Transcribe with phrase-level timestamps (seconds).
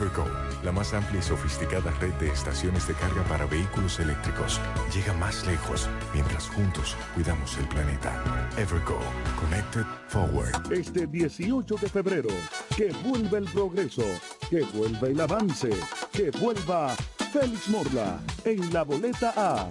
[0.00, 0.24] Evergo,
[0.64, 4.58] la más amplia y sofisticada red de estaciones de carga para vehículos eléctricos,
[4.94, 8.48] llega más lejos mientras juntos cuidamos el planeta.
[8.56, 8.98] Evergo,
[9.38, 10.72] Connected Forward.
[10.72, 12.30] Este 18 de febrero,
[12.74, 14.04] que vuelva el progreso,
[14.48, 15.68] que vuelva el avance,
[16.12, 16.96] que vuelva
[17.30, 19.68] Félix Morla en la boleta A.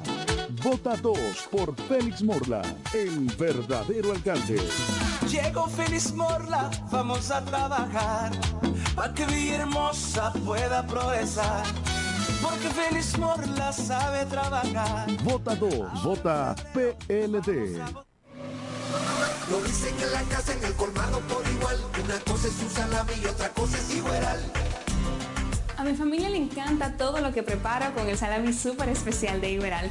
[0.63, 1.17] Vota 2
[1.49, 2.61] por Félix Morla,
[2.93, 4.61] el verdadero alcalde.
[5.27, 8.31] Llegó Félix Morla, vamos a trabajar
[8.99, 11.63] para que Villahermosa pueda progresar.
[12.41, 15.07] Porque Félix Morla sabe trabajar.
[15.23, 17.77] Vota 2, vota PLD.
[19.49, 21.77] Lo dicen en la casa, en el colmado por igual.
[22.03, 24.51] Una cosa es su salami y otra cosa es igual.
[25.77, 29.51] A mi familia le encanta todo lo que preparo con el salami súper especial de
[29.51, 29.89] Iberal.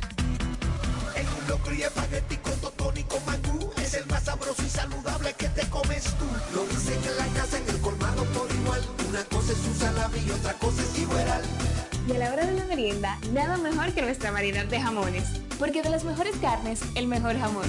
[1.17, 3.71] En un locro y espagueti con totón y con mangú.
[3.79, 6.27] Es el más sabroso y saludable que te comes tú.
[6.55, 7.98] Lo dicen en la casa, en el colmado
[9.09, 11.43] Una cosa es su salami y otra cosa es igual.
[12.07, 15.25] Y a la hora de la merienda, nada mejor que nuestra variedad de jamones.
[15.59, 17.67] Porque de las mejores carnes, el mejor jamón.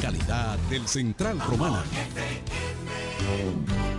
[0.00, 1.84] Calidad del Central Romana.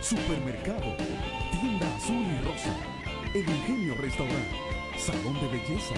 [0.00, 0.96] Supermercado,
[1.52, 2.74] Tienda Azul y Rosa,
[3.34, 4.56] El Ingenio Restaurante,
[4.96, 5.94] Salón de Belleza,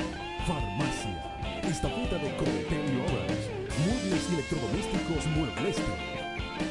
[0.47, 3.39] Farmacia, Estafeta de Cometel y Obras,
[3.87, 5.83] Muebles y Electrodomésticos Muebleste,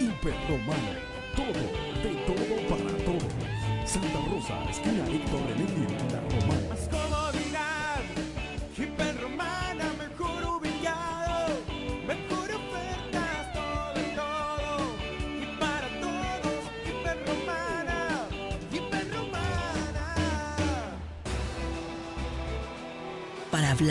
[0.02, 1.00] Hiperromana,
[1.36, 1.64] todo,
[2.04, 3.24] de todo para todos.
[3.86, 7.21] Santa Rosa, esquina Héctor René, La Romana.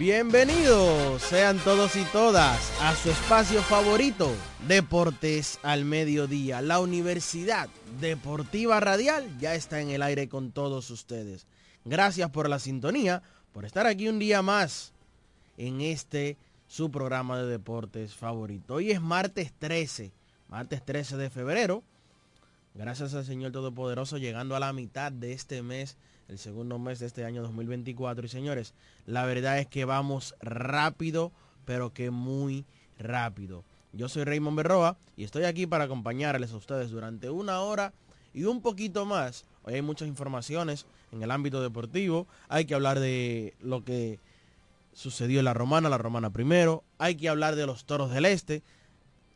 [0.00, 4.32] Bienvenidos sean todos y todas a su espacio favorito,
[4.66, 6.62] Deportes al Mediodía.
[6.62, 7.68] La Universidad
[8.00, 11.46] Deportiva Radial ya está en el aire con todos ustedes.
[11.84, 14.94] Gracias por la sintonía, por estar aquí un día más
[15.58, 18.76] en este su programa de deportes favorito.
[18.76, 20.12] Hoy es martes 13,
[20.48, 21.82] martes 13 de febrero.
[22.72, 25.98] Gracias al Señor Todopoderoso, llegando a la mitad de este mes,
[26.30, 28.24] el segundo mes de este año 2024.
[28.24, 28.72] Y señores,
[29.04, 31.32] la verdad es que vamos rápido,
[31.64, 32.64] pero que muy
[32.98, 33.64] rápido.
[33.92, 37.92] Yo soy Raymond Berroa y estoy aquí para acompañarles a ustedes durante una hora
[38.32, 42.26] y un poquito más Hoy hay muchas informaciones en el ámbito deportivo.
[42.48, 44.18] Hay que hablar de lo que
[44.94, 46.82] sucedió en la Romana, la Romana primero.
[46.98, 48.62] Hay que hablar de los Toros del Este.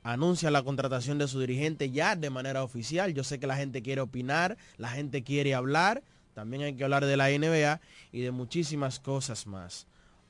[0.03, 3.13] Anuncia la contratación de su dirigente ya de manera oficial.
[3.13, 6.03] Yo sé que la gente quiere opinar, la gente quiere hablar.
[6.35, 7.81] También hay que hablar de la NBA
[8.13, 9.87] y de muchísimas cosas más.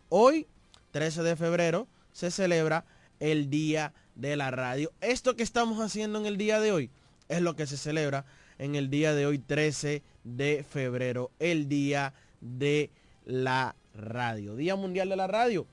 [0.08, 0.46] Hoy,
[0.92, 2.84] 13 de febrero, se celebra
[3.20, 4.92] el Día de la Radio.
[5.00, 6.90] Esto que estamos haciendo en el día de hoy
[7.28, 8.24] es lo que se celebra
[8.58, 12.90] en el día de hoy, 13 de febrero, el Día de
[13.24, 14.56] la Radio.
[14.56, 15.66] Día Mundial de la Radio.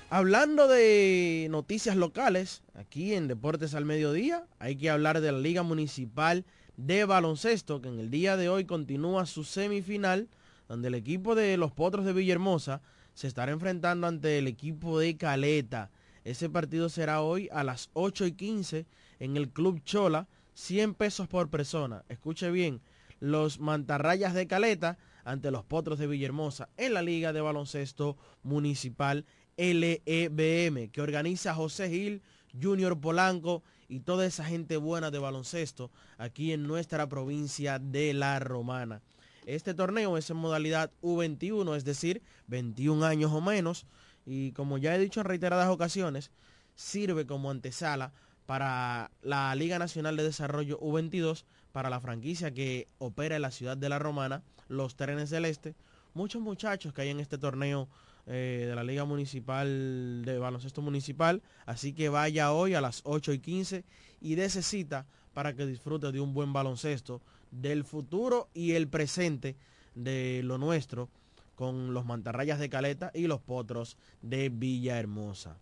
[0.10, 5.64] Hablando de noticias locales, aquí en Deportes al Mediodía, hay que hablar de la Liga
[5.64, 6.46] Municipal
[6.78, 10.30] de Baloncesto, que en el día de hoy continúa su semifinal,
[10.70, 12.82] donde el equipo de los Potros de Villahermosa
[13.16, 15.92] se estará enfrentando ante el equipo de Caleta.
[16.24, 18.86] Ese partido será hoy a las 8 y 15
[19.20, 22.06] en el Club Chola, 100 pesos por persona.
[22.08, 22.80] Escuche bien,
[23.20, 29.26] los mantarrayas de Caleta ante los Potros de Villahermosa en la Liga de Baloncesto Municipal
[29.58, 32.22] LEBM, que organiza José Gil,
[32.60, 38.40] Junior Polanco y toda esa gente buena de baloncesto aquí en nuestra provincia de La
[38.40, 39.02] Romana.
[39.46, 43.86] Este torneo es en modalidad U21, es decir, 21 años o menos,
[44.26, 46.32] y como ya he dicho en reiteradas ocasiones,
[46.76, 48.12] sirve como antesala
[48.46, 53.78] para la Liga Nacional de Desarrollo U22, para la franquicia que opera en la ciudad
[53.78, 55.76] de La Romana, los Trenes del Este.
[56.14, 57.88] Muchos muchachos que hay en este torneo
[58.28, 61.42] eh, de la Liga Municipal de Baloncesto Municipal.
[61.66, 63.84] Así que vaya hoy a las 8 y 15
[64.22, 67.22] y dése cita para que disfrute de un buen baloncesto
[67.52, 69.56] del futuro y el presente
[69.96, 71.10] de lo nuestro
[71.56, 75.58] con los mantarrayas de Caleta y los potros de Villahermosa.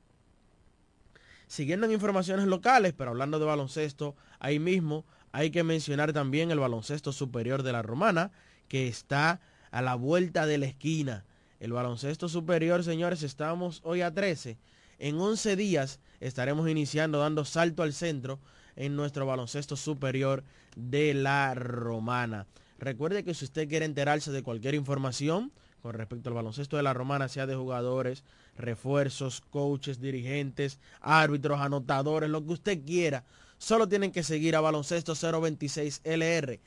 [1.48, 6.60] Siguiendo en informaciones locales, pero hablando de baloncesto, ahí mismo hay que mencionar también el
[6.60, 8.32] baloncesto superior de la Romana,
[8.68, 9.40] que está
[9.72, 11.26] a la vuelta de la esquina.
[11.60, 14.58] El baloncesto superior, señores, estamos hoy a 13.
[15.00, 18.40] En 11 días estaremos iniciando dando salto al centro
[18.76, 20.44] en nuestro baloncesto superior
[20.76, 22.46] de la Romana.
[22.78, 26.94] Recuerde que si usted quiere enterarse de cualquier información con respecto al baloncesto de la
[26.94, 28.24] Romana, sea de jugadores,
[28.58, 33.24] refuerzos, coaches, dirigentes, árbitros, anotadores, lo que usted quiera,
[33.58, 36.60] solo tienen que seguir a Baloncesto 026 LR,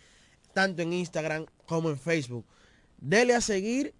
[0.54, 2.46] tanto en Instagram como en Facebook.
[2.98, 3.92] Dele a seguir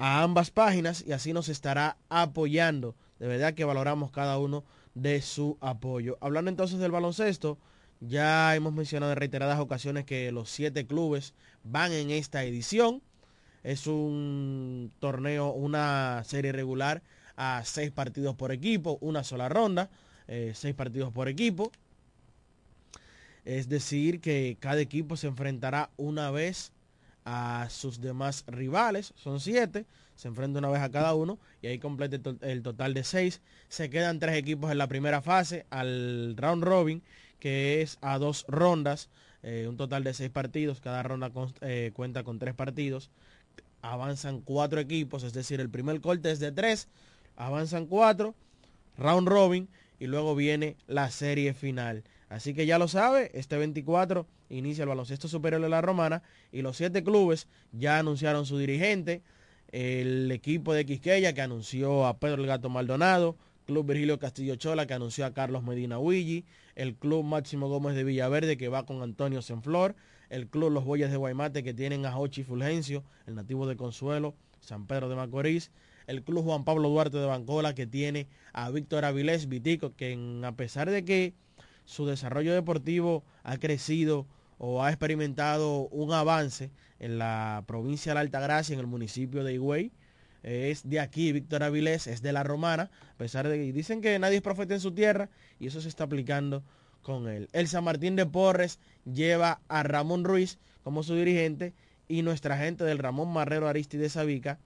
[0.00, 2.96] a ambas páginas y así nos estará apoyando.
[3.18, 4.64] De verdad que valoramos cada uno
[4.94, 6.16] de su apoyo.
[6.22, 7.58] Hablando entonces del baloncesto,
[8.00, 13.02] ya hemos mencionado en reiteradas ocasiones que los siete clubes van en esta edición.
[13.62, 17.02] Es un torneo, una serie regular
[17.36, 19.90] a seis partidos por equipo, una sola ronda,
[20.28, 21.72] eh, seis partidos por equipo.
[23.44, 26.72] Es decir, que cada equipo se enfrentará una vez
[27.24, 29.86] a sus demás rivales, son siete,
[30.16, 33.40] se enfrenta una vez a cada uno y ahí completa el total de seis.
[33.68, 37.02] Se quedan tres equipos en la primera fase al round robin,
[37.38, 39.08] que es a dos rondas,
[39.42, 41.30] eh, un total de seis partidos, cada ronda
[41.62, 43.10] eh, cuenta con tres partidos.
[43.82, 46.88] Avanzan cuatro equipos, es decir, el primer corte es de tres,
[47.36, 48.34] avanzan cuatro,
[48.98, 52.04] round robin y luego viene la serie final.
[52.30, 56.22] Así que ya lo sabe, este 24 inicia el baloncesto superior de la Romana
[56.52, 59.22] y los siete clubes ya anunciaron su dirigente,
[59.72, 64.86] el equipo de Quisqueya que anunció a Pedro el Gato Maldonado, Club Virgilio Castillo Chola
[64.86, 66.44] que anunció a Carlos Medina Huilli,
[66.76, 69.96] el Club Máximo Gómez de Villaverde que va con Antonio Senflor,
[70.28, 74.36] el Club Los Boyas de Guaymate que tienen a Hochi Fulgencio, el nativo de Consuelo,
[74.60, 75.72] San Pedro de Macorís,
[76.06, 80.52] el Club Juan Pablo Duarte de Bancola que tiene a Víctor Avilés Vitico, que a
[80.52, 81.34] pesar de que
[81.90, 84.24] su desarrollo deportivo ha crecido
[84.58, 86.70] o ha experimentado un avance
[87.00, 89.90] en la provincia de la Altagracia, en el municipio de Higüey.
[90.44, 94.16] Es de aquí, Víctor Avilés, es de la Romana, a pesar de que dicen que
[94.20, 96.62] nadie es profeta en su tierra y eso se está aplicando
[97.02, 97.48] con él.
[97.52, 101.74] El San Martín de Porres lleva a Ramón Ruiz como su dirigente
[102.06, 104.60] y nuestra gente del Ramón Marrero Aristide Sabica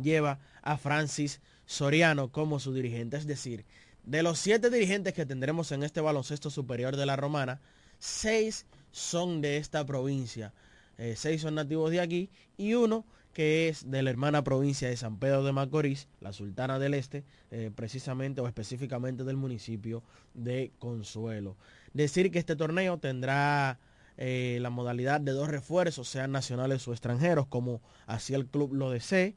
[0.00, 3.16] lleva a Francis Soriano como su dirigente.
[3.16, 3.64] Es decir,
[4.04, 7.60] de los siete dirigentes que tendremos en este baloncesto superior de la Romana,
[7.98, 10.52] seis son de esta provincia.
[10.98, 14.96] Eh, seis son nativos de aquí y uno que es de la hermana provincia de
[14.96, 20.02] San Pedro de Macorís, la Sultana del Este, eh, precisamente o específicamente del municipio
[20.34, 21.56] de Consuelo.
[21.94, 23.78] Decir que este torneo tendrá
[24.18, 28.90] eh, la modalidad de dos refuerzos, sean nacionales o extranjeros, como así el club lo
[28.90, 29.34] desee.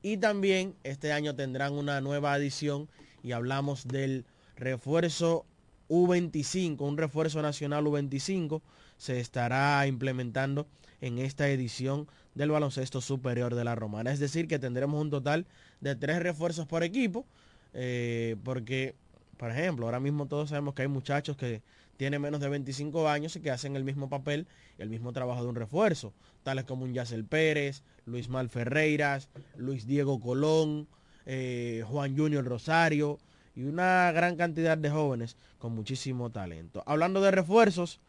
[0.00, 2.88] Y también este año tendrán una nueva adición
[3.24, 5.46] y hablamos del refuerzo
[5.88, 8.60] U25, un refuerzo nacional U25
[8.98, 10.66] se estará implementando
[11.00, 14.12] en esta edición del baloncesto superior de la Romana.
[14.12, 15.46] Es decir, que tendremos un total
[15.80, 17.26] de tres refuerzos por equipo,
[17.72, 18.94] eh, porque,
[19.38, 21.62] por ejemplo, ahora mismo todos sabemos que hay muchachos que
[21.96, 24.46] tienen menos de 25 años y que hacen el mismo papel
[24.78, 26.12] el mismo trabajo de un refuerzo,
[26.42, 30.88] tales como un Yacel Pérez, Luis Mal Ferreiras, Luis Diego Colón,
[31.26, 33.18] eh, Juan Junior Rosario
[33.54, 36.82] y una gran cantidad de jóvenes con muchísimo talento.
[36.86, 38.00] Hablando de refuerzos,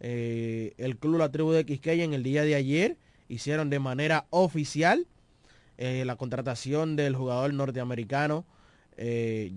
[0.00, 2.96] eh, el club La Tribu de Quisqueya en el día de ayer
[3.28, 5.06] hicieron de manera oficial
[5.78, 8.44] eh, la contratación del jugador norteamericano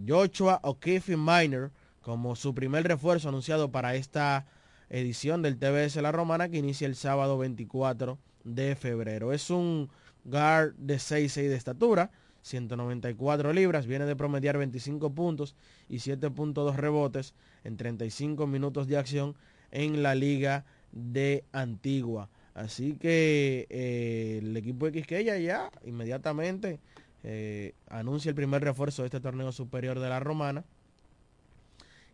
[0.08, 4.46] Joshua O'Keefe Miner como su primer refuerzo anunciado para esta
[4.90, 9.34] edición del TBS La Romana que inicia el sábado 24 de febrero.
[9.34, 9.90] Es un
[10.24, 12.12] guard de 6'6 de estatura,
[12.44, 15.56] 194 libras, viene de promediar 25 puntos
[15.90, 17.34] y 7.2 rebotes
[17.64, 19.36] en 35 minutos de acción
[19.72, 22.30] en la liga de Antigua.
[22.54, 26.80] Así que eh, el equipo de ya inmediatamente
[27.24, 30.64] eh, anuncia el primer refuerzo de este torneo superior de la Romana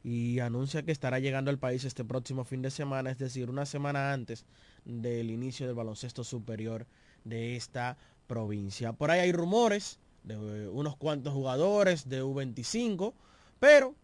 [0.03, 3.65] y anuncia que estará llegando al país este próximo fin de semana, es decir, una
[3.65, 4.45] semana antes
[4.85, 6.85] del inicio del baloncesto superior
[7.25, 8.93] de esta provincia.
[8.93, 13.13] Por ahí hay rumores de unos cuantos jugadores de U25,
[13.59, 13.95] pero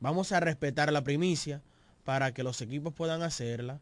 [0.00, 1.62] vamos a respetar la primicia
[2.04, 3.80] para que los equipos puedan hacerla,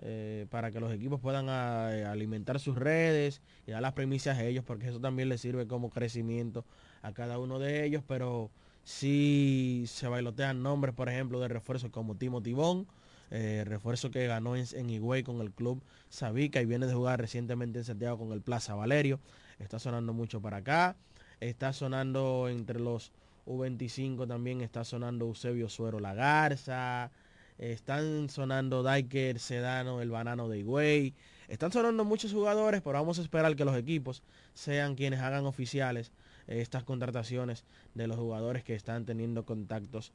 [0.00, 4.38] eh, para que los equipos puedan ah, eh, alimentar sus redes y dar las primicias
[4.38, 6.64] a ellos, porque eso también les sirve como crecimiento
[7.02, 8.50] a cada uno de ellos, pero
[8.84, 12.86] si se bailotean nombres, por ejemplo, de refuerzos como Timo Tibón,
[13.30, 17.20] eh, refuerzo que ganó en, en Higüey con el club Sabica y viene de jugar
[17.20, 19.20] recientemente en Santiago con el Plaza Valerio.
[19.58, 20.96] Está sonando mucho para acá.
[21.40, 23.12] Está sonando entre los
[23.46, 27.10] U25 también, está sonando Eusebio Suero La Garza.
[27.58, 31.14] Están sonando Diker, Sedano, el Banano de Higüey.
[31.48, 34.22] Están sonando muchos jugadores, pero vamos a esperar que los equipos
[34.54, 36.12] sean quienes hagan oficiales
[36.46, 37.64] estas contrataciones
[37.94, 40.12] de los jugadores que están teniendo contactos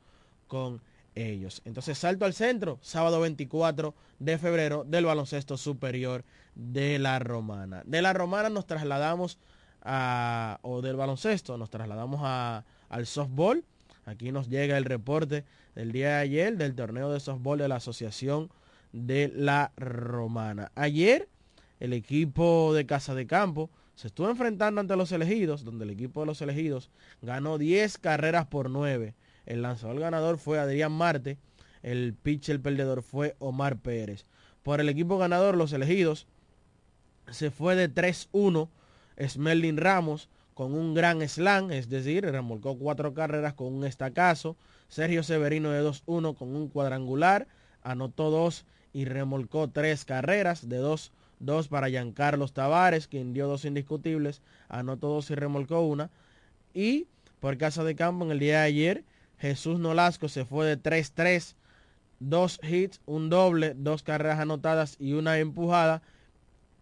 [0.48, 0.82] con
[1.16, 1.62] ellos.
[1.66, 6.24] Entonces salto al centro, sábado 24 de febrero del baloncesto superior
[6.56, 7.84] de la Romana.
[7.86, 9.38] De la Romana nos trasladamos
[9.84, 13.64] o del baloncesto, nos trasladamos a, al softball.
[14.06, 17.78] Aquí nos llega el reporte del día de ayer del torneo de softball de la
[17.78, 18.50] Asociación
[18.92, 20.72] de la Romana.
[20.76, 21.30] Ayer
[21.80, 26.22] el equipo de Casa de Campo se estuvo enfrentando ante los elegidos, donde el equipo
[26.22, 26.90] de los elegidos
[27.22, 29.14] ganó 10 carreras por 9.
[29.46, 31.38] El lanzador ganador fue Adrián Marte,
[31.82, 34.26] el pitcher perdedor fue Omar Pérez.
[34.64, 36.26] Por el equipo ganador, los elegidos,
[37.30, 38.70] se fue de 3-1
[39.18, 44.56] Smerlin Ramos con un gran slam, es decir, remolcó cuatro carreras con un estacazo.
[44.88, 47.48] Sergio Severino de 2-1 con un cuadrangular,
[47.82, 51.12] anotó dos y remolcó tres carreras de 2
[51.44, 56.10] dos para Giancarlos Tavares, quien dio dos indiscutibles, anotó dos y remolcó una.
[56.74, 57.08] Y
[57.40, 59.04] por casa de campo en el día de ayer,
[59.38, 61.56] Jesús Nolasco se fue de 3-3,
[62.20, 66.02] dos hits, un doble, dos carreras anotadas y una empujada.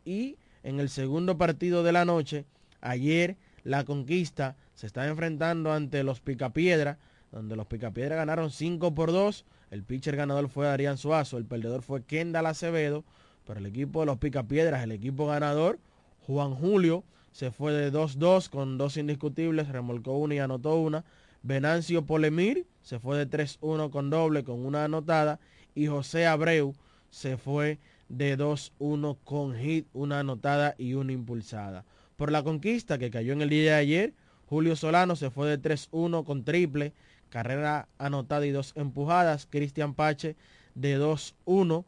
[0.05, 2.45] Y en el segundo partido de la noche,
[2.81, 6.97] ayer la conquista se está enfrentando ante los Picapiedra,
[7.31, 9.45] donde los Picapiedra ganaron 5 por 2.
[9.71, 13.03] El pitcher ganador fue Arián Suazo, el perdedor fue Kendall Acevedo.
[13.45, 15.79] Pero el equipo de los Picapiedras, el equipo ganador,
[16.27, 21.05] Juan Julio, se fue de 2-2 con dos indiscutibles, remolcó una y anotó una.
[21.43, 25.39] Venancio Polemir se fue de 3-1 con doble, con una anotada.
[25.73, 26.75] Y José Abreu
[27.09, 27.79] se fue
[28.11, 31.85] de 2-1 con hit, una anotada y una impulsada.
[32.17, 34.13] Por la conquista que cayó en el día de ayer,
[34.47, 36.93] Julio Solano se fue de 3-1 con triple,
[37.29, 39.47] carrera anotada y dos empujadas.
[39.49, 40.35] Cristian Pache
[40.75, 41.85] de 2-1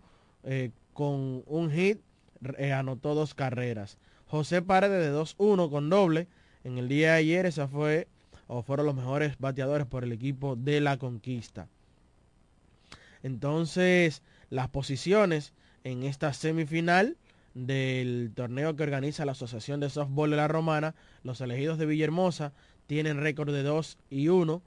[0.93, 1.99] con un hit,
[2.57, 3.97] eh, anotó dos carreras.
[4.27, 6.27] José Paredes de 2-1 con doble.
[6.63, 8.07] En el día de ayer esa fue
[8.47, 11.67] o fueron los mejores bateadores por el equipo de la conquista.
[13.23, 15.53] Entonces, las posiciones
[15.83, 17.17] en esta semifinal
[17.53, 22.53] del torneo que organiza la Asociación de Softball de la Romana, los elegidos de Villahermosa
[22.87, 24.61] tienen récord de 2 y 1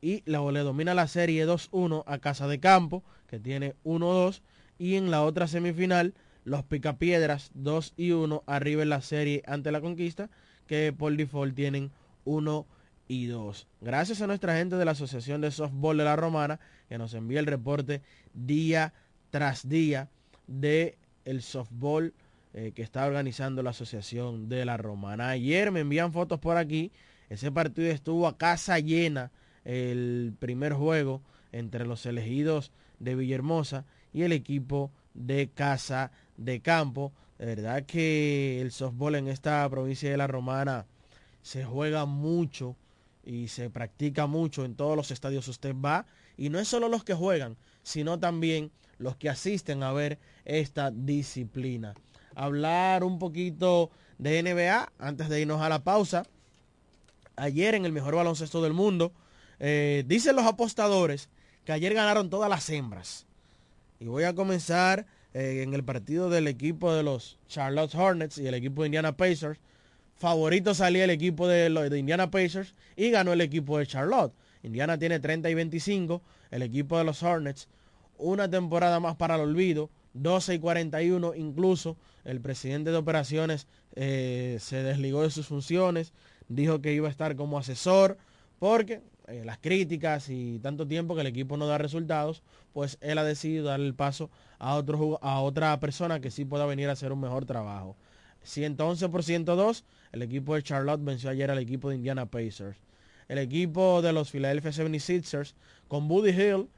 [0.00, 4.42] y la, le domina la serie 2-1 a Casa de Campo, que tiene 1-2,
[4.78, 9.72] y en la otra semifinal, los Picapiedras 2 y 1 arriba en la serie ante
[9.72, 10.30] la conquista,
[10.66, 11.90] que por default tienen
[12.24, 12.66] 1
[13.08, 13.66] y 2.
[13.80, 17.40] Gracias a nuestra gente de la Asociación de Softball de la Romana, que nos envía
[17.40, 18.02] el reporte
[18.34, 18.92] día
[19.30, 20.08] tras día
[20.46, 22.14] de el softball
[22.54, 25.30] eh, que está organizando la Asociación de la Romana.
[25.30, 26.92] Ayer me envían fotos por aquí.
[27.28, 29.30] Ese partido estuvo a casa llena
[29.64, 31.20] el primer juego
[31.52, 37.12] entre los elegidos de Villahermosa y el equipo de Casa de Campo.
[37.38, 40.86] De verdad que el softball en esta provincia de la Romana
[41.42, 42.76] se juega mucho
[43.24, 45.48] y se practica mucho en todos los estadios.
[45.48, 46.06] Usted va
[46.38, 50.90] y no es solo los que juegan, sino también los que asisten a ver esta
[50.90, 51.94] disciplina.
[52.34, 56.24] Hablar un poquito de NBA antes de irnos a la pausa.
[57.36, 59.12] Ayer en el mejor baloncesto del mundo,
[59.58, 61.28] eh, dicen los apostadores
[61.64, 63.26] que ayer ganaron todas las hembras.
[63.98, 68.46] Y voy a comenzar eh, en el partido del equipo de los Charlotte Hornets y
[68.46, 69.58] el equipo de Indiana Pacers.
[70.16, 74.32] Favorito salía el equipo de, de Indiana Pacers y ganó el equipo de Charlotte.
[74.62, 77.68] Indiana tiene 30 y 25, el equipo de los Hornets
[78.18, 84.58] una temporada más para el olvido, 12 y 41 incluso, el presidente de operaciones eh,
[84.60, 86.12] se desligó de sus funciones,
[86.48, 88.16] dijo que iba a estar como asesor,
[88.58, 92.42] porque eh, las críticas y tanto tiempo que el equipo no da resultados,
[92.72, 96.66] pues él ha decidido darle el paso a, otro, a otra persona que sí pueda
[96.66, 97.96] venir a hacer un mejor trabajo.
[98.42, 102.78] 111 por 102, el equipo de Charlotte venció ayer al equipo de Indiana Pacers.
[103.28, 105.54] El equipo de los Philadelphia 76ers
[105.88, 106.68] con Buddy Hill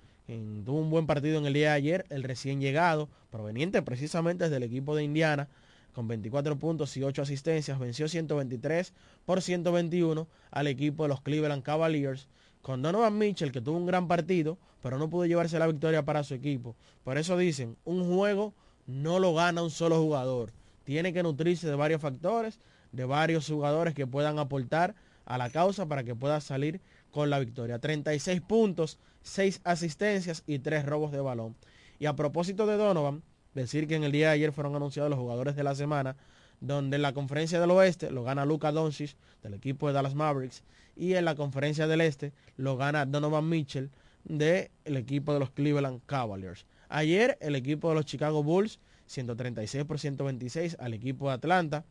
[0.65, 4.63] tuvo un buen partido en el día de ayer, el recién llegado, proveniente precisamente del
[4.63, 5.49] equipo de Indiana,
[5.95, 8.93] con 24 puntos y 8 asistencias, venció 123
[9.25, 12.29] por 121 al equipo de los Cleveland Cavaliers,
[12.61, 16.23] con Donovan Mitchell, que tuvo un gran partido, pero no pudo llevarse la victoria para
[16.23, 16.77] su equipo.
[17.05, 18.53] Por eso dicen, un juego
[18.87, 20.53] no lo gana un solo jugador.
[20.85, 22.61] Tiene que nutrirse de varios factores,
[22.93, 27.39] de varios jugadores que puedan aportar a la causa para que pueda salir con la
[27.39, 27.79] victoria.
[27.79, 31.55] 36 puntos, 6 asistencias y 3 robos de balón.
[31.99, 33.23] Y a propósito de Donovan,
[33.55, 36.17] decir que en el día de ayer fueron anunciados los jugadores de la semana,
[36.61, 40.63] donde en la conferencia del oeste lo gana Luca Doncic del equipo de Dallas Mavericks
[40.97, 43.91] y en la conferencia del este lo gana Donovan Mitchell
[44.25, 46.67] del equipo de los Cleveland Cavaliers.
[46.89, 51.85] Ayer el equipo de los Chicago Bulls 136 por 126 al equipo de Atlanta.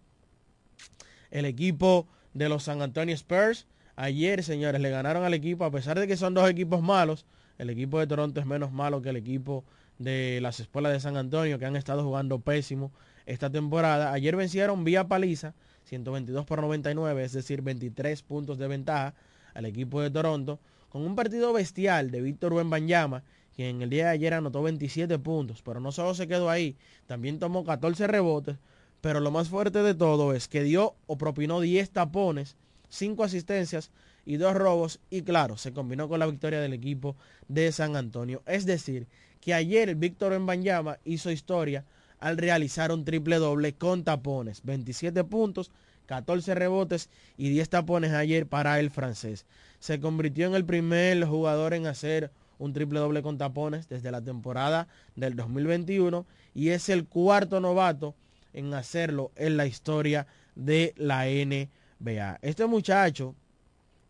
[1.32, 3.68] El equipo de los San Antonio Spurs
[4.00, 7.26] Ayer, señores, le ganaron al equipo, a pesar de que son dos equipos malos,
[7.58, 9.64] el equipo de Toronto es menos malo que el equipo
[9.98, 12.92] de las escuelas de San Antonio, que han estado jugando pésimo
[13.26, 14.14] esta temporada.
[14.14, 15.56] Ayer vencieron vía paliza,
[15.86, 19.16] 122 por 99, es decir, 23 puntos de ventaja
[19.56, 23.24] al equipo de Toronto, con un partido bestial de Víctor Wembanyama,
[23.56, 27.40] quien el día de ayer anotó 27 puntos, pero no solo se quedó ahí, también
[27.40, 28.58] tomó 14 rebotes,
[29.02, 32.58] pero lo más fuerte de todo es que dio o propinó 10 tapones
[32.90, 33.92] cinco asistencias
[34.26, 37.16] y dos robos y claro, se combinó con la victoria del equipo
[37.48, 38.44] de San Antonio.
[38.46, 39.08] Es decir,
[39.40, 41.86] que ayer Víctor Embanyama hizo historia
[42.20, 45.72] al realizar un triple doble con tapones, 27 puntos,
[46.08, 49.46] 14 rebotes y 10 tapones ayer para el francés.
[49.80, 54.22] Se convirtió en el primer jugador en hacer un triple doble con tapones desde la
[54.22, 58.16] temporada del 2021 y es el cuarto novato
[58.54, 61.70] en hacerlo en la historia de la NBA.
[62.00, 63.36] Vea, este muchacho,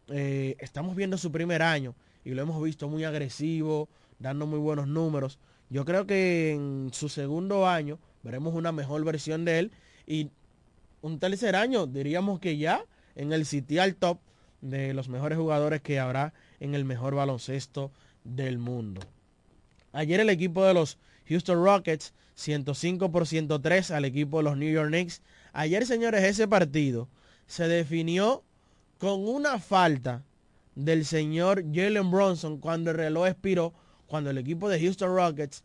[0.10, 1.96] eh, estamos viendo su primer año
[2.26, 3.88] y lo hemos visto muy agresivo,
[4.20, 5.40] dando muy buenos números.
[5.70, 9.72] Yo creo que en su segundo año veremos una mejor versión de él
[10.06, 10.32] y
[11.02, 12.84] un tercer año diríamos que ya
[13.16, 13.46] en el
[13.80, 14.20] al top
[14.62, 17.92] de los mejores jugadores que habrá en el mejor baloncesto
[18.26, 19.02] del mundo.
[19.94, 20.98] Ayer el equipo de los
[21.30, 25.22] Houston Rockets 105 por 103 al equipo de los New York Knicks.
[25.54, 27.08] Ayer, señores, ese partido
[27.48, 28.44] se definió
[29.00, 30.24] con una falta
[30.76, 33.74] del señor Jalen Bronson cuando el reloj expiró,
[34.06, 35.64] cuando el equipo de Houston Rockets,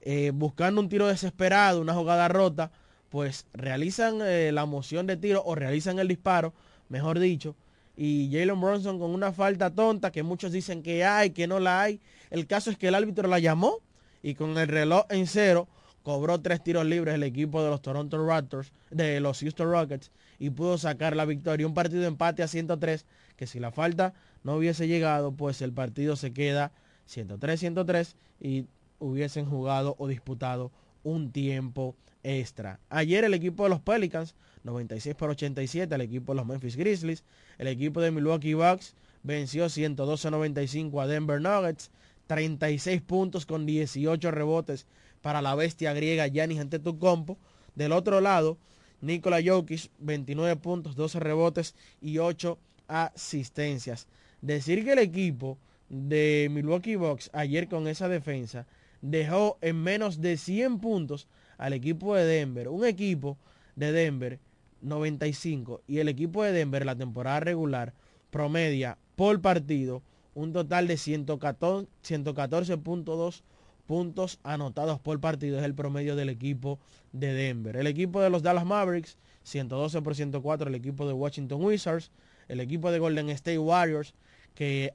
[0.00, 2.70] eh, buscando un tiro desesperado, una jugada rota,
[3.10, 6.54] pues realizan eh, la moción de tiro o realizan el disparo,
[6.88, 7.56] mejor dicho,
[7.96, 11.82] y Jalen Bronson con una falta tonta que muchos dicen que hay, que no la
[11.82, 12.00] hay.
[12.30, 13.78] El caso es que el árbitro la llamó
[14.22, 15.68] y con el reloj en cero
[16.02, 20.50] cobró tres tiros libres el equipo de los Toronto Raptors, de los Houston Rockets, y
[20.50, 21.66] pudo sacar la victoria.
[21.66, 25.72] Un partido de empate a 103, que si la falta no hubiese llegado, pues el
[25.72, 26.72] partido se queda
[27.08, 28.66] 103-103 y
[28.98, 30.72] hubiesen jugado o disputado
[31.02, 32.80] un tiempo extra.
[32.88, 37.24] Ayer el equipo de los Pelicans, 96 por 87, el equipo de los Memphis Grizzlies,
[37.58, 41.90] el equipo de Milwaukee Bucks venció 112-95 a Denver Nuggets,
[42.26, 44.86] 36 puntos con 18 rebotes
[45.22, 47.38] para la bestia griega Giannis Antetokounmpo.
[47.74, 48.58] Del otro lado,
[49.06, 54.08] Nikola Jokic, 29 puntos, 12 rebotes y 8 asistencias.
[54.40, 58.66] Decir que el equipo de Milwaukee Bucks ayer con esa defensa
[59.00, 62.68] dejó en menos de 100 puntos al equipo de Denver.
[62.68, 63.38] Un equipo
[63.76, 64.40] de Denver
[64.82, 67.94] 95 y el equipo de Denver la temporada regular
[68.30, 70.02] promedia por partido
[70.34, 73.42] un total de 114.2
[73.86, 76.78] puntos anotados por partido es el promedio del equipo
[77.12, 77.76] de Denver.
[77.76, 82.10] El equipo de los Dallas Mavericks, 112 por 104, el equipo de Washington Wizards,
[82.48, 84.14] el equipo de Golden State Warriors,
[84.54, 84.94] que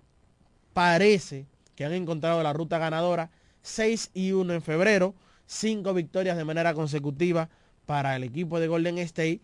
[0.73, 6.45] parece que han encontrado la ruta ganadora, 6 y 1 en febrero, 5 victorias de
[6.45, 7.49] manera consecutiva
[7.85, 9.41] para el equipo de Golden State,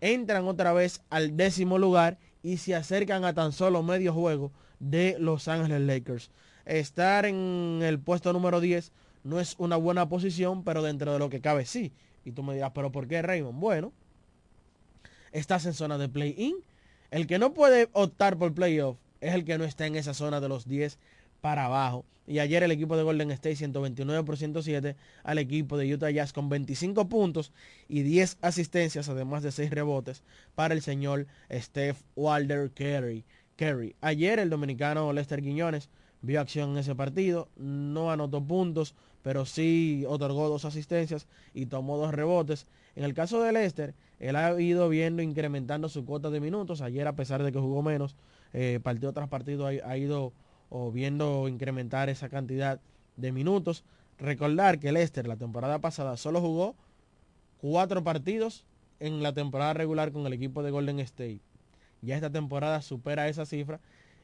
[0.00, 5.16] entran otra vez al décimo lugar y se acercan a tan solo medio juego de
[5.18, 6.30] Los Ángeles Lakers.
[6.70, 8.92] Estar en el puesto número 10
[9.24, 11.92] no es una buena posición, pero dentro de lo que cabe sí.
[12.24, 13.58] Y tú me dirás, pero ¿por qué Raymond?
[13.58, 13.92] Bueno,
[15.32, 16.54] estás en zona de play-in.
[17.10, 20.40] El que no puede optar por playoff es el que no está en esa zona
[20.40, 20.96] de los 10
[21.40, 22.04] para abajo.
[22.28, 26.32] Y ayer el equipo de Golden State 129 por 107 al equipo de Utah Jazz
[26.32, 27.52] con 25 puntos
[27.88, 30.22] y 10 asistencias, además de 6 rebotes
[30.54, 33.24] para el señor Steph Walder Curry.
[34.00, 35.90] Ayer el dominicano Lester Quiñones
[36.22, 41.96] vio acción en ese partido, no anotó puntos, pero sí otorgó dos asistencias y tomó
[41.98, 42.66] dos rebotes.
[42.96, 46.80] En el caso de Lester, él ha ido viendo incrementando su cuota de minutos.
[46.80, 48.16] Ayer, a pesar de que jugó menos,
[48.52, 50.32] eh, partido tras partido ha, ido
[50.92, 52.80] viendo incrementar esa cantidad
[53.16, 53.84] de minutos.
[54.18, 56.76] Recordar que Lester la temporada pasada solo jugó
[57.58, 58.66] cuatro partidos
[58.98, 61.40] en la temporada regular con el equipo de Golden State.
[62.02, 63.80] Ya esta temporada supera esa cifra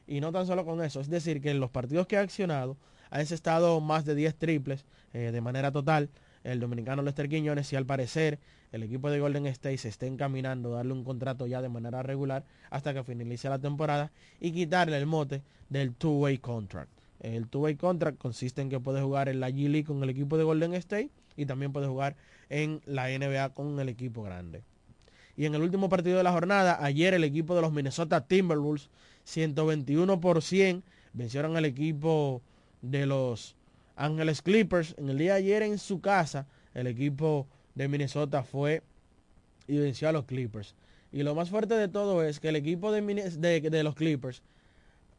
[0.07, 2.77] y no tan solo con eso, es decir, que en los partidos que ha accionado
[3.09, 6.09] ha estado más de 10 triples eh, de manera total.
[6.43, 8.39] El dominicano Lester Quiñones y al parecer
[8.71, 12.03] el equipo de Golden State se está encaminando a darle un contrato ya de manera
[12.03, 16.91] regular hasta que finalice la temporada y quitarle el mote del two-way contract.
[17.19, 20.37] El two-way contract consiste en que puede jugar en la G League con el equipo
[20.37, 22.15] de Golden State y también puede jugar
[22.49, 24.63] en la NBA con el equipo grande.
[25.35, 28.89] Y en el último partido de la jornada, ayer el equipo de los Minnesota Timberwolves
[29.27, 30.83] 121 por 100.
[31.13, 32.41] Vencieron al equipo
[32.81, 33.55] de los
[33.97, 34.95] Ángeles Clippers.
[34.97, 38.83] En el día de ayer en su casa, el equipo de Minnesota fue
[39.67, 40.75] y venció a los Clippers.
[41.11, 44.41] Y lo más fuerte de todo es que el equipo de, de, los Clippers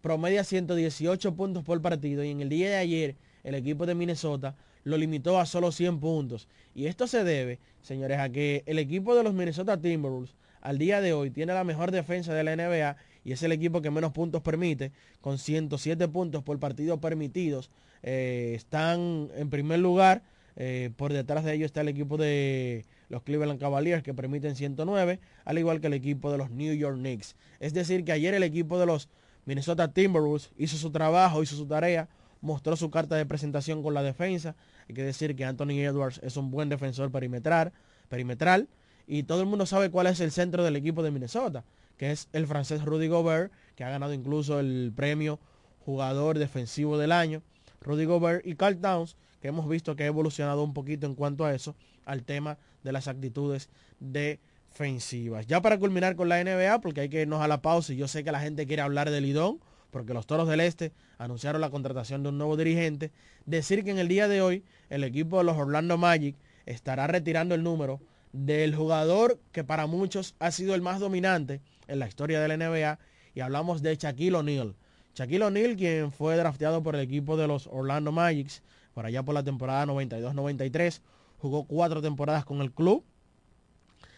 [0.01, 4.55] promedia 118 puntos por partido y en el día de ayer el equipo de Minnesota
[4.85, 6.49] lo limitó a solo 100 puntos.
[6.75, 11.01] Y esto se debe, señores, a que el equipo de los Minnesota Timberwolves al día
[11.01, 12.97] de hoy tiene la mejor defensa de la NBA
[13.29, 17.71] y es el equipo que menos puntos permite, con 107 puntos por partido permitidos.
[18.03, 20.23] Eh, están en primer lugar,
[20.57, 25.21] eh, por detrás de ellos está el equipo de los Cleveland Cavaliers que permiten 109,
[25.45, 27.37] al igual que el equipo de los New York Knicks.
[27.61, 29.11] Es decir, que ayer el equipo de los
[29.45, 32.09] Minnesota Timberwolves hizo su trabajo, hizo su tarea,
[32.41, 34.57] mostró su carta de presentación con la defensa.
[34.89, 37.75] Hay que decir que Anthony Edwards es un buen defensor perimetral,
[38.09, 38.69] perimetral
[39.07, 41.63] y todo el mundo sabe cuál es el centro del equipo de Minnesota
[41.99, 45.39] que es el francés Rudy Gobert, que ha ganado incluso el premio
[45.81, 47.43] jugador defensivo del año.
[47.81, 51.45] Rudy Gobert y Carl Towns, que hemos visto que ha evolucionado un poquito en cuanto
[51.45, 53.69] a eso, al tema de las actitudes
[54.01, 55.47] defensivas.
[55.47, 58.09] Ya para culminar con la NBA, porque hay que irnos a la pausa y yo
[58.09, 61.71] sé que la gente quiere hablar del Lidón, porque los Toros del Este anunciaron la
[61.71, 63.11] contratación de un nuevo dirigente,
[63.47, 67.55] decir que en el día de hoy el equipo de los Orlando Magic estará retirando
[67.55, 68.01] el número
[68.33, 72.57] del jugador que para muchos ha sido el más dominante en la historia de la
[72.57, 72.99] NBA
[73.35, 74.75] y hablamos de Shaquille O'Neal.
[75.15, 78.63] Shaquille O'Neal, quien fue drafteado por el equipo de los Orlando Magic
[78.99, 81.03] por allá por la temporada 92-93,
[81.39, 83.05] jugó cuatro temporadas con el club.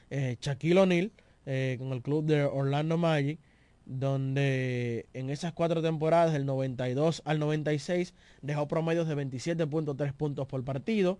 [0.08, 1.12] Eh, Shaquille O'Neal
[1.44, 3.38] eh, con el club de Orlando Magic,
[3.84, 10.64] donde en esas cuatro temporadas, del 92 al 96, dejó promedios de 27.3 puntos por
[10.64, 11.18] partido,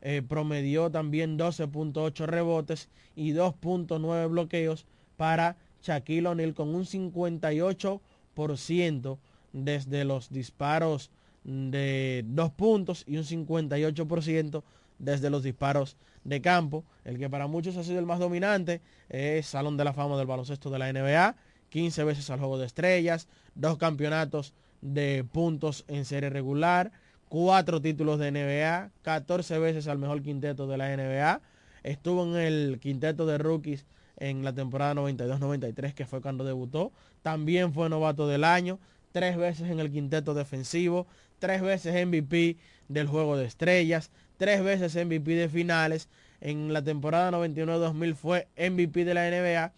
[0.00, 9.18] eh, promedió también 12.8 rebotes y 2.9 bloqueos para Shaquille O'Neal con un 58%
[9.52, 11.10] desde los disparos
[11.44, 14.62] de dos puntos y un 58%
[14.98, 16.84] desde los disparos de campo.
[17.04, 20.26] El que para muchos ha sido el más dominante es Salón de la Fama del
[20.26, 21.36] Baloncesto de la NBA,
[21.68, 26.92] 15 veces al Juego de Estrellas, dos campeonatos de puntos en serie regular,
[27.28, 31.40] cuatro títulos de NBA, 14 veces al mejor quinteto de la NBA,
[31.82, 33.86] estuvo en el quinteto de rookies
[34.22, 38.78] en la temporada 92-93, que fue cuando debutó, también fue novato del año,
[39.10, 41.08] tres veces en el quinteto defensivo,
[41.40, 42.56] tres veces MVP
[42.88, 46.08] del juego de estrellas, tres veces MVP de finales,
[46.40, 49.72] en la temporada 91-2000 fue MVP de la NBA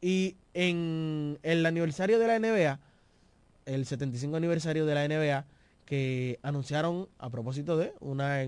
[0.00, 2.80] y en el aniversario de la NBA,
[3.66, 5.44] el 75 aniversario de la NBA,
[5.84, 8.40] que anunciaron, a propósito de, una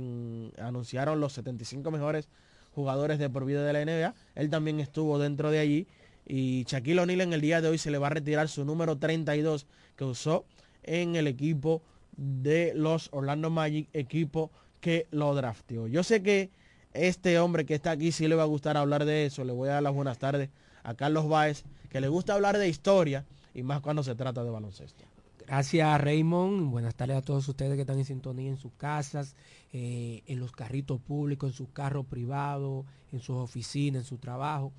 [0.59, 2.31] anunciaron los 75 mejores
[2.75, 5.87] jugadores de por vida de la NBA, él también estuvo dentro de allí
[6.27, 8.97] y Shaquille O'Neal en el día de hoy se le va a retirar su número
[8.97, 10.45] 32 que usó
[10.83, 11.83] en el equipo
[12.17, 15.87] de los Orlando Magic, equipo que lo drafteó.
[15.87, 16.51] Yo sé que
[16.93, 19.45] este hombre que está aquí sí le va a gustar hablar de eso.
[19.45, 20.51] Le voy a dar las buenas tardes
[20.83, 24.51] a Carlos Báez, que le gusta hablar de historia y más cuando se trata de
[24.51, 25.05] baloncesto.
[25.47, 29.37] Gracias Raymond, buenas tardes a todos ustedes que están en sintonía en sus casas,
[29.75, 34.73] eh, en los carritos públicos, en sus carros privados, en sus oficinas, en su trabajo,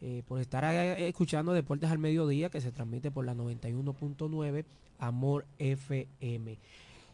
[0.00, 0.64] eh, por estar
[1.00, 4.64] escuchando Deportes al Mediodía que se transmite por la 91.9
[5.00, 6.58] Amor FM.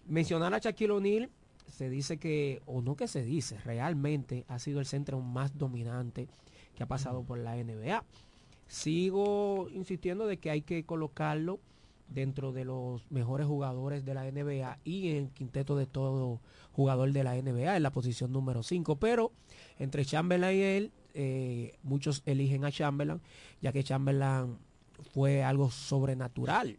[0.07, 1.31] Mencionar a Shaquille O'Neal,
[1.69, 6.29] se dice que, o no que se dice, realmente ha sido el centro más dominante
[6.75, 8.05] que ha pasado por la NBA.
[8.67, 11.61] Sigo insistiendo de que hay que colocarlo
[12.11, 16.41] dentro de los mejores jugadores de la NBA y en quinteto de todo
[16.73, 18.97] jugador de la NBA en la posición número 5.
[18.97, 19.33] Pero
[19.79, 23.21] entre Chamberlain y él, eh, muchos eligen a Chamberlain,
[23.61, 24.59] ya que Chamberlain
[25.13, 26.79] fue algo sobrenatural.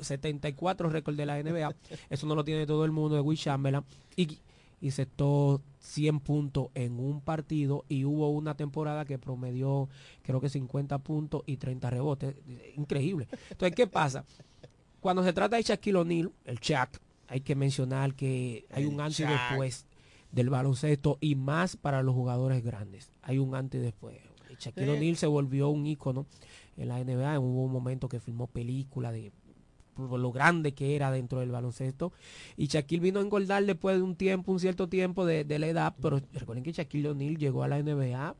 [0.00, 1.74] 74 récords de la NBA.
[2.10, 3.84] Eso no lo tiene todo el mundo de Will Chamberlain.
[4.16, 4.38] Y,
[4.80, 9.88] y todo 100 puntos en un partido y hubo una temporada que promedió
[10.22, 12.36] creo que 50 puntos y 30 rebotes.
[12.76, 13.28] Increíble.
[13.50, 14.24] Entonces, ¿qué pasa?
[15.00, 19.20] Cuando se trata de Shaquille O'Neal, el Shaq, hay que mencionar que hay un antes
[19.20, 19.86] y después
[20.32, 23.12] del baloncesto y más para los jugadores grandes.
[23.22, 24.16] Hay un antes y después.
[24.58, 26.26] Shaquille O'Neal se volvió un ícono
[26.76, 27.38] en la NBA.
[27.38, 29.32] Hubo un momento que filmó película de
[29.98, 32.12] lo grande que era dentro del baloncesto.
[32.56, 35.94] Y Shaquille vino a engordar después de un tiempo, un cierto tiempo de, la edad.
[36.00, 38.34] Pero recuerden que Shaquille O'Neal llegó a la NBA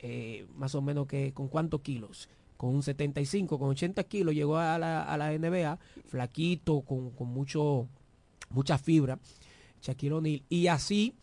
[0.00, 2.28] eh, más o menos que con cuántos kilos.
[2.56, 7.28] Con un 75, con 80 kilos llegó a la, a la NBA, flaquito, con, con
[7.28, 7.88] mucho,
[8.50, 9.18] mucha fibra.
[9.82, 10.42] Shaquille O'Neal.
[10.48, 11.14] Y así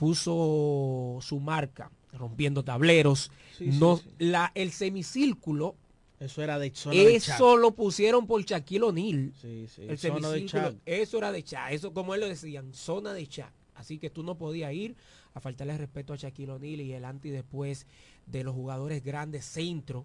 [0.00, 3.30] puso su marca, rompiendo tableros.
[3.60, 5.76] no, La, el semicírculo
[6.20, 9.32] eso era de zona Eso lo pusieron por Shaquille O'Neal.
[9.40, 9.82] Sí, sí.
[9.82, 11.72] El de Eso era de Shaq.
[11.72, 13.52] Eso como él lo decían, zona de Shaq.
[13.74, 14.94] Así que tú no podías ir
[15.32, 17.86] a faltarle respeto a Shaquille O'Neal y el anti después
[18.26, 20.04] de los jugadores grandes centro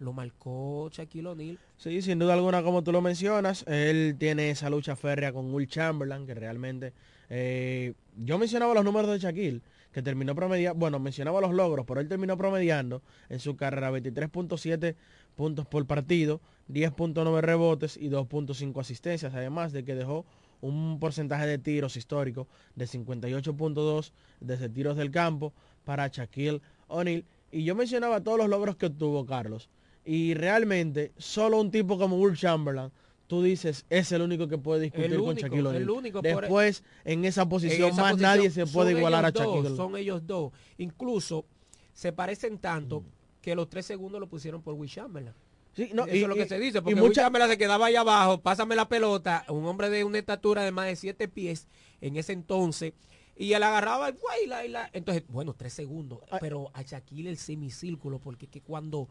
[0.00, 1.58] lo marcó Shaquille O'Neal.
[1.76, 5.68] Sí, sin duda alguna, como tú lo mencionas, él tiene esa lucha férrea con Will
[5.68, 6.92] Chamberlain, que realmente...
[7.30, 12.00] Eh, yo mencionaba los números de Shaquille, que terminó promediando, bueno, mencionaba los logros, pero
[12.00, 14.96] él terminó promediando en su carrera 23.7
[15.34, 20.24] puntos por partido, 10.9 rebotes y 2.5 asistencias, además de que dejó
[20.60, 25.52] un porcentaje de tiros histórico de 58.2 desde tiros del campo
[25.84, 27.24] para Shaquille O'Neal.
[27.50, 29.68] Y yo mencionaba todos los logros que obtuvo Carlos.
[30.04, 32.90] Y realmente, solo un tipo como Will Chamberlain,
[33.26, 36.22] tú dices, es el único que puede discutir con Shaquille O'Neal.
[36.22, 40.52] Después, en esa posición, más nadie se puede igualar a Shaquille Son ellos dos.
[40.78, 41.44] Incluso
[41.92, 45.34] se parecen tanto mm que los tres segundos lo pusieron por Will Chamberlain.
[45.74, 48.40] Sí, no, Eso es lo que se dice, porque Will Chamberlain se quedaba ahí abajo,
[48.40, 51.66] pásame la pelota, un hombre de una estatura de más de siete pies
[52.02, 52.92] en ese entonces,
[53.36, 56.38] y él agarraba el la, la, entonces, bueno, tres segundos, ah.
[56.40, 59.08] pero a Shaquille el semicírculo, porque que cuando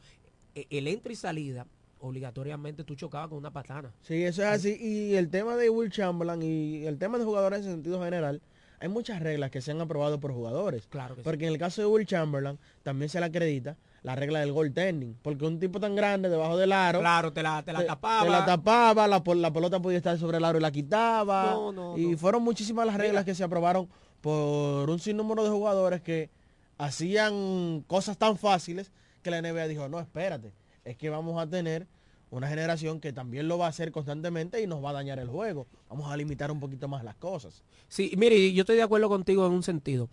[0.53, 1.65] eh, el entra y salida,
[1.99, 3.91] obligatoriamente tú chocabas con una patana.
[4.03, 7.65] Sí, eso es así, y el tema de Will Chamberlain y el tema de jugadores
[7.65, 8.39] en sentido general,
[8.79, 10.85] hay muchas reglas que se han aprobado por jugadores.
[10.87, 14.39] Claro que Porque en el caso de Will Chamberlain también se le acredita la regla
[14.39, 15.17] del goaltending.
[15.21, 16.99] Porque un tipo tan grande debajo del aro.
[16.99, 18.23] Claro, te la, te la tapaba.
[18.23, 21.51] Te la tapaba, la, la, pelota podía estar sobre el aro y la quitaba.
[21.51, 23.89] No, no, y fueron muchísimas las reglas que se aprobaron
[24.21, 26.29] por un sinnúmero de jugadores que
[26.77, 31.87] hacían cosas tan fáciles que la NBA dijo, no, espérate, es que vamos a tener
[32.31, 35.27] una generación que también lo va a hacer constantemente y nos va a dañar el
[35.27, 35.67] juego.
[35.89, 37.61] Vamos a limitar un poquito más las cosas.
[37.89, 40.09] Sí, mire, yo estoy de acuerdo contigo en un sentido.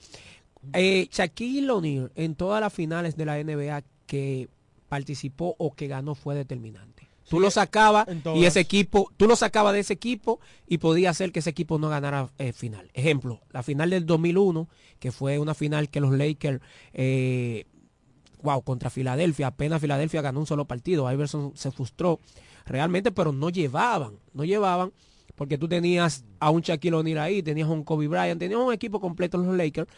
[0.73, 4.49] Eh, Shaquille O'Neal en todas las finales de la NBA que
[4.88, 7.09] participó o que ganó fue determinante.
[7.29, 11.31] Tú lo sacabas y ese equipo, tú lo sacabas de ese equipo y podía hacer
[11.31, 12.90] que ese equipo no ganara eh, final.
[12.94, 14.66] Ejemplo, la final del 2001,
[14.99, 16.61] que fue una final que los Lakers,
[16.94, 17.66] eh,
[18.42, 21.11] wow, contra Filadelfia, apenas Filadelfia ganó un solo partido.
[21.12, 22.18] Iverson se frustró
[22.64, 24.92] realmente, pero no llevaban, no llevaban,
[25.38, 28.72] porque tú tenías a un Shaquille O'Neal ahí, tenías a un Kobe Bryant, tenías un
[28.74, 29.88] equipo completo en los Lakers,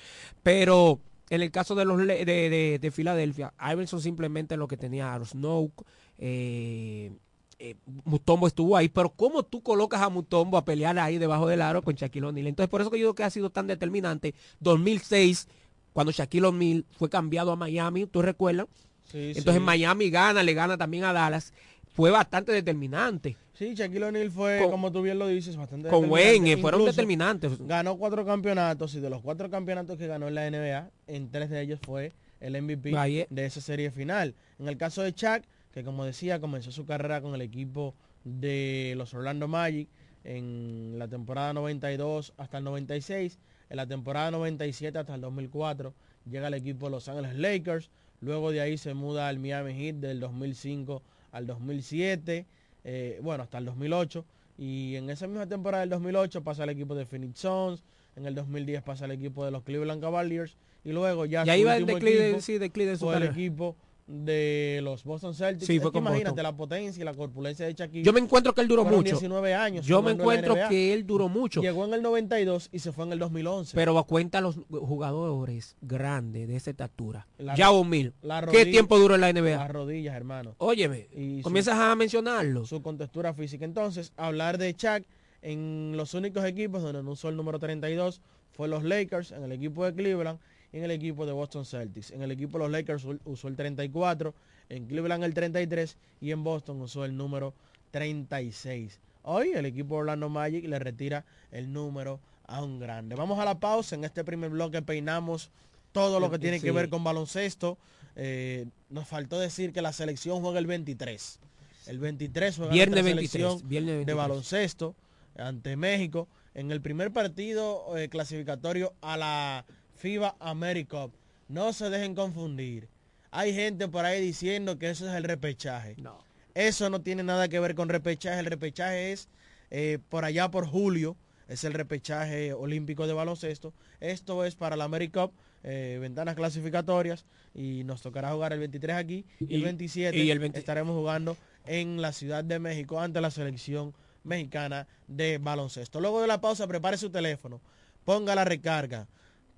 [0.42, 1.00] pero
[1.30, 5.24] en el caso de los de, de- de Filadelfia, Iverson simplemente lo que tenía a
[5.24, 5.72] Snow,
[6.18, 7.10] eh,
[7.58, 7.74] eh,
[8.04, 11.82] Mutombo estuvo ahí, pero ¿cómo tú colocas a Mutombo a pelear ahí debajo del aro
[11.82, 12.46] con Shaquille O'Neal?
[12.46, 14.34] Entonces, por eso que yo digo que ha sido tan determinante.
[14.60, 15.48] 2006,
[15.92, 18.66] cuando Shaquille O'Neal fue cambiado a Miami, ¿tú recuerdas?
[19.10, 19.60] Sí, Entonces sí.
[19.60, 21.52] Miami gana, le gana también a Dallas.
[22.00, 23.36] Fue bastante determinante.
[23.52, 26.10] Sí, Shaquille O'Neal fue, Con- como tú bien lo dices, bastante Con.
[26.10, 27.58] Wayne, fueron Incluso determinantes.
[27.66, 31.50] Ganó cuatro campeonatos y de los cuatro campeonatos que ganó en la NBA, en tres
[31.50, 32.90] de ellos fue el MVP
[33.28, 34.34] de esa serie final.
[34.58, 38.94] En el caso de Shaq, que como decía, comenzó su carrera con el equipo de
[38.96, 39.88] los Orlando Magic
[40.24, 45.94] en la temporada 92 hasta el 96, en la temporada 97 hasta el 2004
[46.30, 49.96] llega al equipo de Los Ángeles Lakers, luego de ahí se muda al Miami Heat
[49.96, 52.46] del 2005 al 2007,
[52.84, 54.24] eh, bueno, hasta el 2008,
[54.58, 57.82] y en esa misma temporada del 2008 pasa al equipo de Phoenix Suns,
[58.16, 61.50] en el 2010 pasa al equipo de los Cleveland Cavaliers, y luego ya Y su
[61.50, 63.76] ahí va el último declive, equipo sí, declive de su fue el equipo
[64.12, 65.66] de los Boston Celtics.
[65.66, 66.42] Sí, fue con imagínate Boston.
[66.42, 68.02] la potencia y la corpulencia de Shaquille.
[68.04, 69.02] Yo me encuentro que él duró mucho.
[69.02, 69.86] 19 años.
[69.86, 71.60] Yo me en encuentro que él duró mucho.
[71.62, 73.74] Llegó en el 92 y se fue en el 2011.
[73.76, 77.26] Pero a cuenta los jugadores grandes de esa estatura.
[77.56, 78.12] Ya Mil.
[78.22, 79.68] la ¿Qué tiempo duró en la Las NBA?
[79.68, 80.54] rodillas, hermano.
[80.58, 82.66] Óyeme, Y su- comienzas a mencionarlo.
[82.66, 83.64] Su contextura física.
[83.64, 85.04] Entonces, hablar de Shaq
[85.42, 88.20] en los únicos equipos donde no usó el número 32
[88.52, 90.38] fue los Lakers, en el equipo de Cleveland
[90.72, 92.10] en el equipo de Boston Celtics.
[92.10, 94.34] En el equipo de los Lakers usó el 34,
[94.68, 97.54] en Cleveland el 33 y en Boston usó el número
[97.90, 98.98] 36.
[99.22, 103.14] Hoy el equipo de Orlando Magic le retira el número a un grande.
[103.14, 103.94] Vamos a la pausa.
[103.94, 105.50] En este primer bloque peinamos
[105.92, 107.78] todo lo que tiene que ver con baloncesto.
[108.16, 111.38] Eh, nos faltó decir que la selección juega el 23.
[111.86, 114.16] El 23 juega Viernes 23, selección viernes de 23.
[114.16, 114.94] baloncesto
[115.36, 119.64] ante México en el primer partido eh, clasificatorio a la
[120.00, 121.12] FIBA AmeriCup.
[121.48, 122.88] No se dejen confundir.
[123.30, 125.94] Hay gente por ahí diciendo que eso es el repechaje.
[125.98, 126.18] No.
[126.54, 128.40] Eso no tiene nada que ver con repechaje.
[128.40, 129.28] El repechaje es
[129.70, 131.16] eh, por allá por julio.
[131.48, 133.74] Es el repechaje olímpico de baloncesto.
[134.00, 135.32] Esto es para la AmeriCup,
[135.64, 137.26] eh, ventanas clasificatorias.
[137.54, 139.26] Y nos tocará jugar el 23 aquí.
[139.40, 141.36] Y, el Y- 27 y el 20 estaremos jugando
[141.66, 143.92] en la Ciudad de México ante la selección
[144.24, 146.00] mexicana de baloncesto.
[146.00, 147.60] Luego de la pausa, prepare su teléfono.
[148.04, 149.06] Ponga la recarga.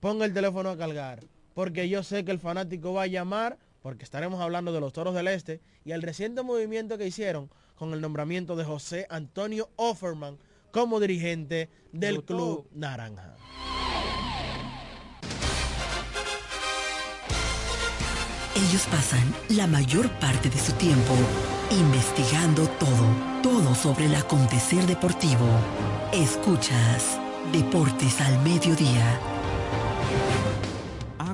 [0.03, 1.21] Ponga el teléfono a cargar.
[1.55, 5.15] Porque yo sé que el fanático va a llamar porque estaremos hablando de los Toros
[5.15, 10.39] del Este y el reciente movimiento que hicieron con el nombramiento de José Antonio Offerman
[10.73, 12.25] como dirigente del.
[12.25, 13.37] Club Naranja.
[18.57, 21.15] Ellos pasan la mayor parte de su tiempo
[21.71, 25.47] investigando todo, todo sobre el acontecer deportivo.
[26.13, 27.21] Escuchas
[27.53, 29.32] Deportes al Mediodía.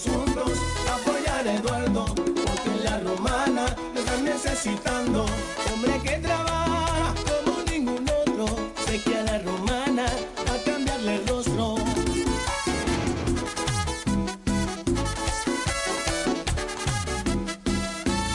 [0.00, 5.26] Todos juntos apoyar a Eduardo, porque la romana lo están necesitando,
[5.72, 8.46] hombre que trabaja como ningún otro,
[8.86, 10.06] sé que a la romana
[10.48, 11.74] va a cambiarle el rostro.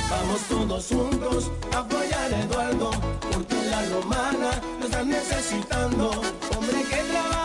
[0.09, 2.91] Vamos todos juntos apoyar a Eduardo,
[3.31, 6.11] porque la romana lo están necesitando.
[6.55, 7.44] Hombre que trabaja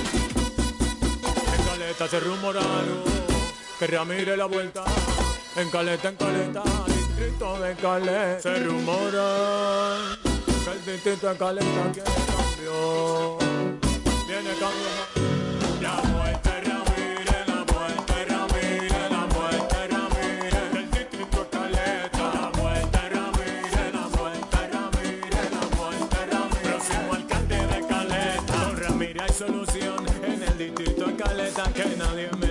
[1.97, 3.03] Se rumoraron
[3.77, 4.83] que Ramírez la vuelta.
[5.55, 8.41] En Caleta, en Caleta, distrito de Caleta.
[8.41, 10.17] Se rumora
[10.63, 13.37] que el distrito de Caleta quiere cambio.
[14.25, 14.89] Viene cambio.
[15.81, 20.73] La vuelta de Ramírez, la vuelta de Ramírez, la vuelta de Ramírez.
[20.73, 22.23] Del distrito de Caleta.
[22.33, 26.61] La vuelta de Ramírez, la vuelta de Ramírez, la vuelta de Ramírez.
[26.63, 28.71] Próximo alcalde de Caleta.
[28.77, 29.70] Ramírez hay solución el
[31.53, 31.73] Caleta.
[31.73, 32.50] Que nadie me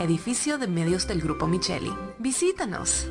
[0.00, 1.92] edificio de medios del Grupo Micheli.
[2.18, 3.06] Visítanos.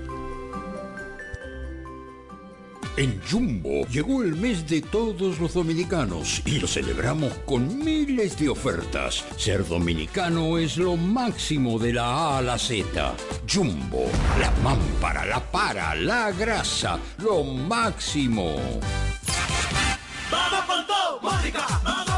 [2.97, 8.49] En Jumbo llegó el mes de todos los dominicanos y lo celebramos con miles de
[8.49, 9.23] ofertas.
[9.37, 13.15] Ser dominicano es lo máximo de la A a la Z.
[13.49, 14.05] Jumbo,
[14.37, 18.57] la mámpara, la para, la grasa, lo máximo.
[20.29, 21.65] Vamos con todo, Mónica.
[21.83, 22.08] Vamos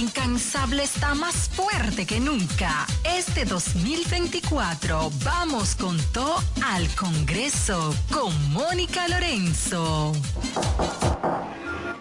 [0.00, 2.86] incansable está más fuerte que nunca.
[3.04, 10.12] Este 2024 vamos con todo al Congreso con Mónica Lorenzo.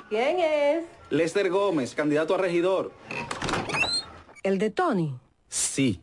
[0.08, 0.86] ¿Quién es?
[1.10, 2.94] Lester Gómez, candidato a regidor.
[4.44, 5.14] ¿El de Tony?
[5.50, 6.00] Sí.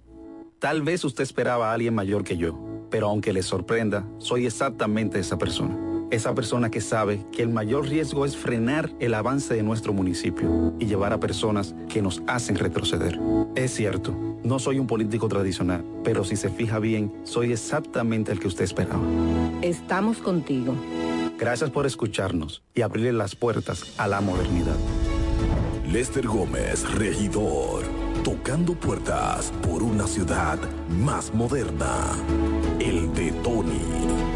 [0.59, 2.59] Tal vez usted esperaba a alguien mayor que yo,
[2.91, 5.86] pero aunque le sorprenda, soy exactamente esa persona.
[6.11, 10.73] Esa persona que sabe que el mayor riesgo es frenar el avance de nuestro municipio
[10.79, 13.19] y llevar a personas que nos hacen retroceder.
[13.57, 18.39] Es cierto, no soy un político tradicional, pero si se fija bien, soy exactamente el
[18.39, 19.03] que usted esperaba.
[19.63, 20.75] Estamos contigo.
[21.39, 24.77] Gracias por escucharnos y abrirle las puertas a la modernidad.
[25.91, 27.83] Lester Gómez, regidor.
[28.23, 32.13] Tocando puertas por una ciudad más moderna.
[32.79, 34.36] El de Tony.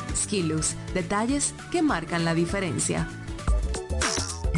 [0.15, 3.07] Skilus, detalles que marcan la diferencia.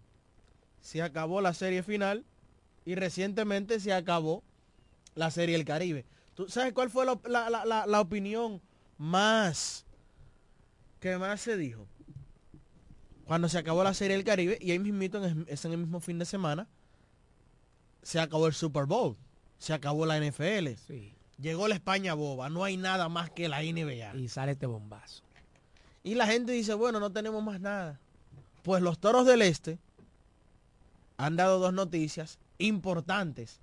[0.81, 2.25] se acabó la serie final
[2.85, 4.43] y recientemente se acabó
[5.15, 6.05] la serie El Caribe.
[6.35, 8.61] ¿Tú sabes cuál fue la, la, la, la opinión
[8.97, 9.85] más
[11.01, 11.87] que más se dijo?
[13.25, 16.19] Cuando se acabó la serie El Caribe y ahí mismito en, en el mismo fin
[16.19, 16.67] de semana
[18.03, 19.17] se acabó el Super Bowl,
[19.59, 20.69] se acabó la NFL.
[21.39, 24.17] Llegó la España boba, no hay nada más que la NBA.
[24.17, 25.23] Y sale este bombazo.
[26.03, 28.01] Y la gente dice, bueno, no tenemos más nada.
[28.63, 29.79] Pues los Toros del Este
[31.17, 33.61] han dado dos noticias importantes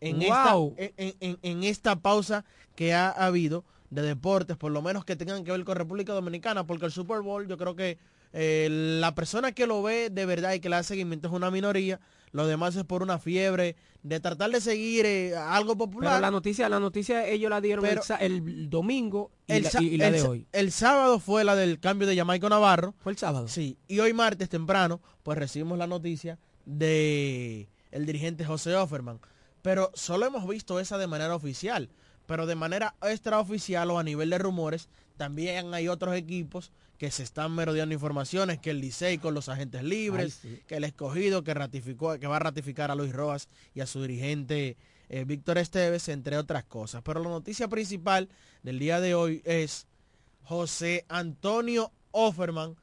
[0.00, 0.74] en, Wow.
[0.76, 2.44] esta, en, en- en esta pausa
[2.76, 6.66] que ha habido de deportes, por lo menos que tengan que ver con República Dominicana,
[6.66, 7.96] porque el Super Bowl yo creo que
[8.32, 8.68] eh,
[9.00, 12.00] la persona que lo ve de verdad y que le da seguimiento es una minoría,
[12.34, 16.14] lo demás es por una fiebre de tratar de seguir eh, algo popular.
[16.14, 17.86] Pero la noticia, la noticia ellos la dieron
[18.18, 20.46] el, domingo y el, la, y la el de hoy.
[20.50, 22.92] el sábado fue la del cambio de Jamaica Navarro.
[22.98, 23.46] Fue el sábado.
[23.46, 23.78] Sí.
[23.86, 29.20] Y hoy martes temprano, pues recibimos la noticia de el dirigente José Offerman.
[29.62, 31.88] Pero solo hemos visto esa de manera oficial.
[32.26, 37.22] Pero de manera extraoficial o a nivel de rumores, también hay otros equipos que se
[37.22, 40.62] están merodeando informaciones, que el Licey con los agentes libres, Ay, sí.
[40.66, 44.00] que el escogido que ratificó, que va a ratificar a Luis Rojas y a su
[44.02, 44.76] dirigente
[45.08, 47.02] eh, Víctor Esteves, entre otras cosas.
[47.02, 48.28] Pero la noticia principal
[48.62, 49.86] del día de hoy es
[50.44, 52.76] José Antonio Offerman,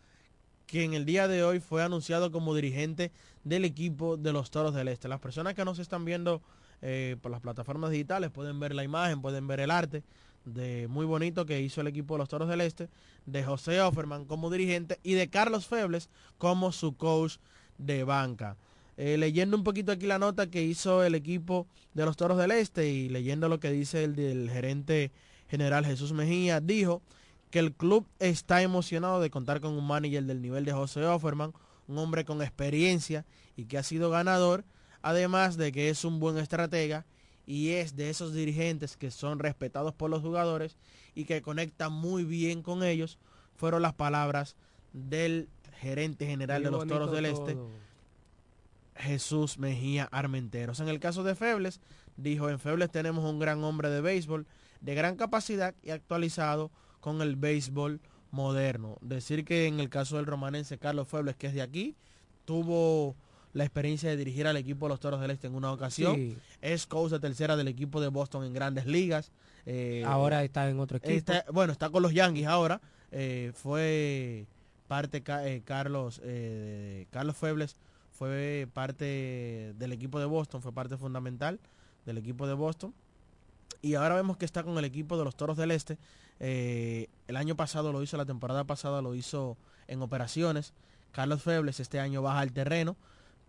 [0.67, 3.11] quien el día de hoy fue anunciado como dirigente
[3.43, 5.07] del equipo de los Toros del Este.
[5.07, 6.41] Las personas que nos están viendo
[6.81, 10.03] eh, por las plataformas digitales pueden ver la imagen, pueden ver el arte
[10.45, 12.89] de muy bonito que hizo el equipo de los Toros del Este,
[13.25, 17.37] de José Offerman como dirigente y de Carlos Febles como su coach
[17.77, 18.57] de banca.
[18.97, 22.51] Eh, leyendo un poquito aquí la nota que hizo el equipo de los Toros del
[22.51, 25.11] Este y leyendo lo que dice el del gerente
[25.47, 27.01] general Jesús Mejía, dijo
[27.49, 31.53] que el club está emocionado de contar con un manager del nivel de José Offerman,
[31.87, 33.25] un hombre con experiencia
[33.55, 34.63] y que ha sido ganador,
[35.01, 37.05] además de que es un buen estratega
[37.45, 40.77] y es de esos dirigentes que son respetados por los jugadores
[41.15, 43.17] y que conectan muy bien con ellos,
[43.55, 44.55] fueron las palabras
[44.93, 47.57] del gerente general Qué de los Toros del Este.
[48.95, 50.79] Jesús Mejía Armenteros.
[50.79, 51.81] En el caso de Febles,
[52.17, 54.45] dijo, en Febles tenemos un gran hombre de béisbol,
[54.81, 58.97] de gran capacidad y actualizado con el béisbol moderno.
[59.01, 61.95] Decir que en el caso del romanense Carlos Febles, que es de aquí,
[62.45, 63.15] tuvo
[63.53, 66.15] la experiencia de dirigir al equipo de los Toros del Este en una ocasión.
[66.15, 66.37] Sí.
[66.61, 69.31] Es coach de tercera del equipo de Boston en grandes ligas.
[69.65, 71.13] Eh, Ahora está en otro equipo.
[71.13, 72.81] Está- bueno, está con los Yankees ahora.
[73.11, 74.45] Eh, fue
[74.87, 76.21] parte eh, Carlos
[77.11, 77.75] Carlos Febles
[78.11, 81.59] fue parte del equipo de Boston, fue parte fundamental
[82.05, 82.93] del equipo de Boston.
[83.81, 85.97] Y ahora vemos que está con el equipo de los Toros del Este.
[86.39, 90.73] El año pasado lo hizo, la temporada pasada lo hizo en operaciones.
[91.11, 92.95] Carlos Febles este año baja al terreno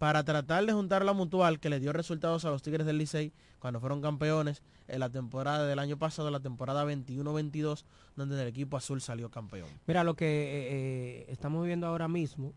[0.03, 3.33] para tratar de juntar la mutual que le dio resultados a los Tigres del Licey
[3.61, 7.85] cuando fueron campeones en la temporada del año pasado, la temporada 21-22,
[8.17, 9.69] donde el equipo azul salió campeón.
[9.87, 12.53] Mira, lo que eh, eh, estamos viendo ahora mismo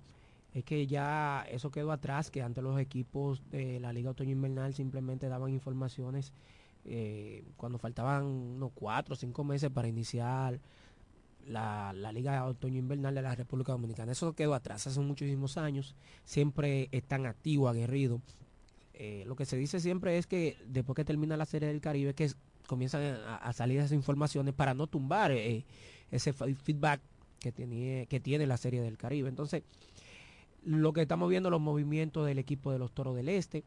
[0.56, 4.74] es que ya eso quedó atrás, que antes los equipos de la Liga Otoño Invernal
[4.74, 6.34] simplemente daban informaciones
[6.84, 10.60] eh, cuando faltaban unos cuatro o cinco meses para iniciar
[11.46, 14.12] la, la Liga Otoño Invernal de la República Dominicana.
[14.12, 15.96] Eso quedó atrás hace muchísimos años.
[16.24, 18.22] Siempre están activos, aguerridos.
[18.94, 22.14] Eh, lo que se dice siempre es que después que termina la Serie del Caribe,
[22.14, 22.32] que
[22.68, 25.66] comienzan a, a, salir esas informaciones para no tumbar eh,
[26.12, 27.02] ese feedback
[27.40, 29.30] que tiene, que tiene la Serie del Caribe.
[29.30, 29.64] Entonces,
[30.64, 33.64] lo que estamos viendo, los movimientos del equipo de los Toros del Este,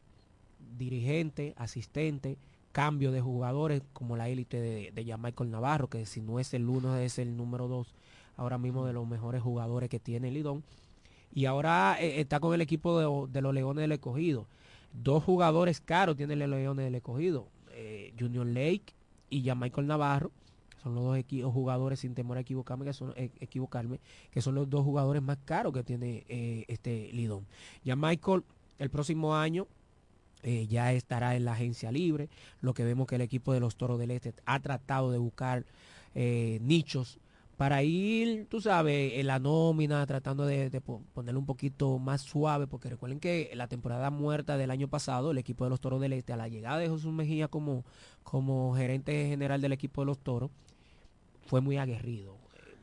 [0.77, 2.37] dirigente, asistente,
[2.71, 6.67] cambio de jugadores como la élite de, de Michael Navarro, que si no es el
[6.69, 7.93] uno es el número dos
[8.39, 10.63] ahora mismo de los mejores jugadores que tiene Lidón.
[11.33, 14.47] Y ahora eh, está con el equipo de, los Leones del Escogido.
[14.93, 17.47] Dos jugadores caros tiene el Leones del Escogido.
[17.71, 18.93] Eh, Junior Lake
[19.29, 20.31] y ya Michael Navarro.
[20.81, 23.99] Son los dos equipos, jugadores, sin temor a equivocarme, que son, eh, equivocarme,
[24.31, 27.45] que son los dos jugadores más caros que tiene eh, este Lidón.
[27.83, 28.43] Ya Michael,
[28.77, 29.67] el próximo año,
[30.43, 32.29] eh, ya estará en la agencia libre.
[32.61, 35.65] Lo que vemos que el equipo de los Toros del Este ha tratado de buscar
[36.15, 37.19] eh, nichos
[37.59, 40.81] para ir, tú sabes, en la nómina, tratando de,
[41.13, 45.37] ponerlo un poquito más suave, porque recuerden que la temporada muerta del año pasado, el
[45.39, 47.83] equipo de los Toros del Este, a la llegada de Jesús Mejía como,
[48.23, 50.51] como gerente general del equipo de los Toros,
[51.47, 52.37] fue muy aguerrido,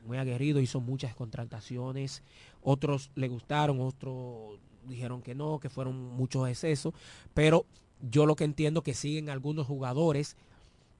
[0.05, 2.21] muy aguerrido, hizo muchas contrataciones,
[2.61, 6.93] otros le gustaron, otros dijeron que no, que fueron muchos excesos,
[7.33, 7.65] pero
[8.01, 10.35] yo lo que entiendo que siguen algunos jugadores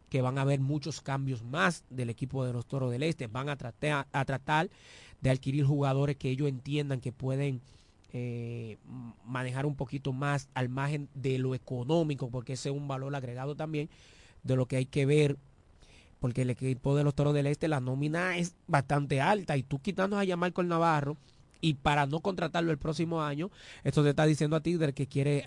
[0.09, 3.49] que van a haber muchos cambios más del equipo de los Toros del Este, van
[3.49, 4.69] a tratar,
[5.21, 7.61] de adquirir jugadores que ellos entiendan que pueden
[8.13, 8.77] eh,
[9.25, 13.55] manejar un poquito más al margen de lo económico, porque ese es un valor agregado
[13.55, 13.89] también
[14.43, 15.37] de lo que hay que ver,
[16.19, 19.79] porque el equipo de los Toros del Este, la nómina es bastante alta y tú
[19.79, 21.17] quitando a llamar con Navarro,
[21.61, 23.49] y para no contratarlo el próximo año,
[23.83, 25.43] esto te está diciendo a ti que quiere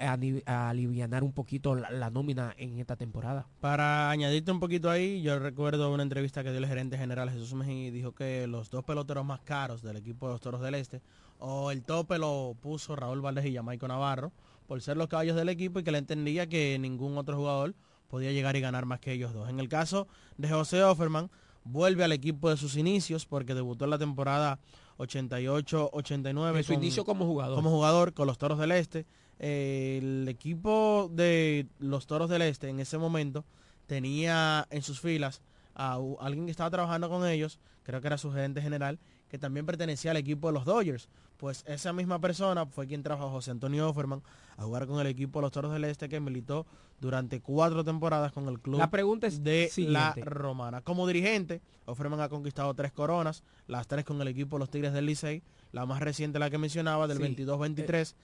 [0.46, 3.46] aliviar un poquito la, nómina en esta temporada.
[3.60, 7.54] Para añadirte un poquito ahí, yo recuerdo una entrevista que dio el gerente general Jesús
[7.54, 10.74] Mejía y dijo que los dos peloteros más caros del equipo de los Toros del
[10.74, 11.00] Este,
[11.38, 14.32] o el tope lo puso Raúl Valdez y Jamaico Navarro,
[14.66, 17.74] por ser los caballos del equipo y que le entendía que ningún otro jugador
[18.08, 19.48] podía llegar y ganar más que ellos dos.
[19.48, 20.06] En el caso
[20.36, 21.30] de José Offerman,
[21.64, 24.58] vuelve al equipo de sus inicios porque debutó en la temporada
[25.00, 26.56] 88-89.
[26.56, 27.56] En su con, inicio como jugador.
[27.56, 29.06] Como jugador con los Toros del Este.
[29.38, 33.44] Eh, el equipo de los Toros del Este en ese momento
[33.86, 35.42] tenía en sus filas
[35.74, 38.98] a, a alguien que estaba trabajando con ellos, creo que era su gerente general,
[39.30, 41.08] que también pertenecía al equipo de los Dodgers.
[41.36, 44.22] Pues esa misma persona fue quien trajo a José Antonio Offerman
[44.56, 46.66] a jugar con el equipo de los Toros del Este que militó
[47.00, 50.20] durante cuatro temporadas con el club la pregunta es de siguiente.
[50.20, 50.82] la Romana.
[50.82, 54.92] Como dirigente, Offerman ha conquistado tres coronas, las tres con el equipo de los Tigres
[54.92, 57.36] del Licey, la más reciente la que mencionaba del sí.
[57.36, 58.14] 22-23 eh.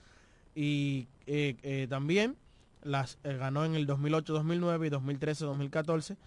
[0.53, 2.35] y eh, eh, también
[2.83, 6.17] las ganó en el 2008-2009 y 2013-2014.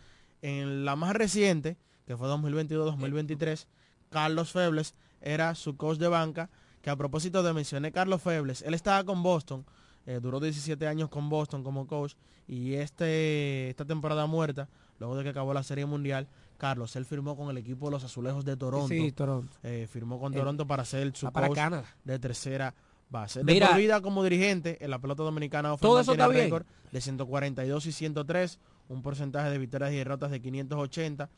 [0.42, 1.76] En la más reciente,
[2.06, 3.66] que fue 2022-2023,
[4.10, 6.50] Carlos Febles era su coach de banca,
[6.82, 9.64] que a propósito de mencioné Carlos Febles, él estaba con Boston,
[10.06, 12.14] eh, duró 17 años con Boston como coach
[12.48, 16.26] y este esta temporada muerta, luego de que acabó la Serie Mundial,
[16.58, 18.88] Carlos, él firmó con el equipo de los Azulejos de Toronto.
[18.88, 19.56] Sí, Toronto.
[19.62, 21.58] Eh, firmó con Toronto eh, para ser su para coach
[22.04, 22.74] de tercera
[23.08, 23.44] base.
[23.44, 26.66] Mira, de por vida como dirigente en la pelota dominicana todo eso tiene está récord
[26.90, 28.58] de 142 y 103,
[28.88, 31.28] un porcentaje de victorias y derrotas de 580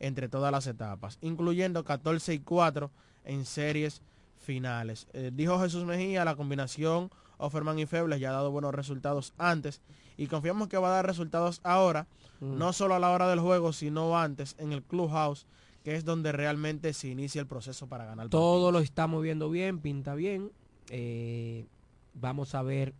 [0.00, 2.90] entre todas las etapas, incluyendo 14 y 4
[3.24, 4.02] en series
[4.38, 5.06] finales.
[5.12, 9.80] Eh, dijo Jesús Mejía, la combinación Offerman y Febles ya ha dado buenos resultados antes
[10.16, 12.06] y confiamos que va a dar resultados ahora,
[12.40, 12.58] mm.
[12.58, 15.46] no solo a la hora del juego, sino antes en el clubhouse,
[15.84, 18.28] que es donde realmente se inicia el proceso para ganar.
[18.28, 18.72] Todo partidos.
[18.72, 20.50] lo estamos viendo bien, pinta bien.
[20.90, 21.66] Eh,
[22.14, 22.94] vamos a ver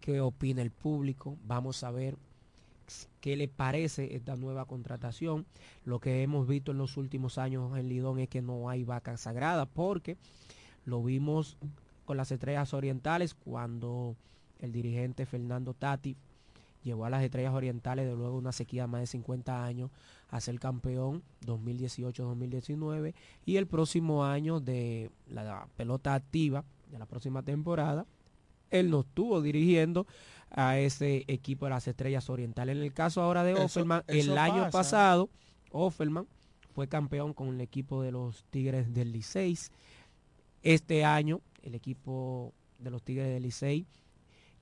[0.00, 2.16] qué opina el público, vamos a ver
[3.20, 5.46] qué le parece esta nueva contratación.
[5.84, 9.16] Lo que hemos visto en los últimos años en Lidón es que no hay vaca
[9.16, 10.16] sagrada porque
[10.84, 11.56] lo vimos
[12.04, 14.16] con las estrellas orientales cuando
[14.60, 16.16] el dirigente Fernando Tati
[16.82, 19.90] llevó a las estrellas orientales de luego una sequía de más de 50 años
[20.30, 23.14] a ser campeón 2018-2019
[23.44, 28.06] y el próximo año de la pelota activa de la próxima temporada
[28.70, 30.06] él no estuvo dirigiendo
[30.50, 32.76] a ese equipo de las estrellas orientales.
[32.76, 34.44] En el caso ahora de Offerman, el pasa.
[34.44, 35.30] año pasado,
[35.70, 36.26] Offerman
[36.74, 39.58] fue campeón con el equipo de los Tigres del Licey.
[40.62, 43.86] Este año, el equipo de los Tigres del Licey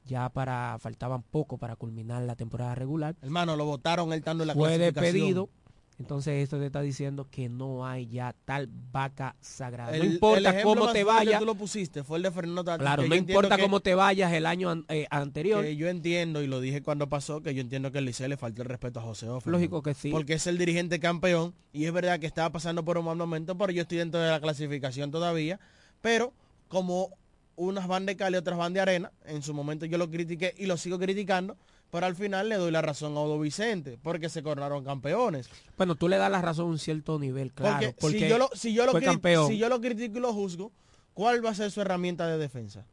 [0.05, 3.17] ya para faltaban poco para culminar la temporada regular.
[3.23, 5.51] Hermano, lo votaron él estando en la Fue despedido
[5.99, 9.93] Entonces esto te está diciendo que no hay ya tal vaca sagrada.
[9.97, 11.39] El- no importa cómo te vayas.
[11.41, 12.63] Tú lo pusiste, fue el de Fernando.
[12.77, 15.65] Claro, no importa cómo te vayas el año an- eh, anterior.
[15.65, 18.37] Que yo entiendo, y lo dije cuando pasó, que yo entiendo que el Licey le
[18.37, 19.53] falta el respeto a José Offerman.
[19.59, 20.11] Lógico que sí.
[20.11, 23.57] Porque es el dirigente campeón, y es verdad que estaba pasando por un mal momento,
[23.57, 25.59] pero yo estoy dentro de la clasificación todavía.
[26.03, 26.35] Pero
[26.69, 27.09] como
[27.57, 30.55] unas van de cal y otras van de arena, en su momento yo lo critiqué
[30.59, 31.57] y lo sigo criticando,
[31.91, 35.49] pero al final le doy la razón a Odo Vicente, porque se coronaron campeones.
[35.77, 37.77] Bueno, tú le das la razón a un cierto nivel, claro.
[37.77, 39.49] Porque, Porque, si, yo lo, si, yo lo campeón.
[39.49, 40.73] si yo lo critico y lo juzgo,
[41.15, 42.85] ¿cuál va a ser su herramienta de defensa?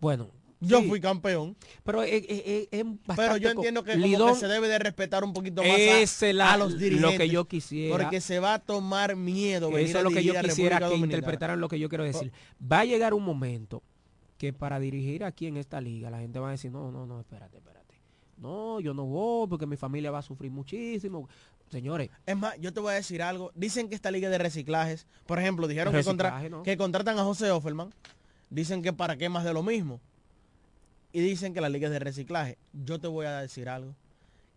[0.00, 0.28] Bueno,
[0.64, 0.88] Yo sí.
[0.88, 1.56] fui campeón.
[1.84, 4.68] Pero es, es- es- es bastante Pero yo entiendo que, como Lidón- que se debe
[4.68, 7.18] de respetar un poquito más a, la- a los lo dirigentes.
[7.18, 7.96] que yo quisiera.
[7.96, 11.60] Porque se va a tomar miedo venir Eso es lo que yo quisiera que interpretaran
[11.60, 12.32] lo que yo quiero decir.
[12.60, 13.82] Va a llegar un momento
[14.42, 17.20] que para dirigir aquí en esta liga la gente va a decir, no, no, no,
[17.20, 17.94] espérate, espérate.
[18.38, 21.28] No, yo no voy porque mi familia va a sufrir muchísimo.
[21.70, 23.52] Señores, Es más, yo te voy a decir algo.
[23.54, 26.64] Dicen que esta liga de reciclajes, por ejemplo, dijeron que, contra- Reciclaje, ¿no?
[26.64, 27.90] que contratan a José Offerman.
[28.50, 30.00] Dicen que para qué más de lo mismo.
[31.12, 32.58] Y dicen que la liga es de reciclaje.
[32.72, 33.94] Yo te voy a decir algo.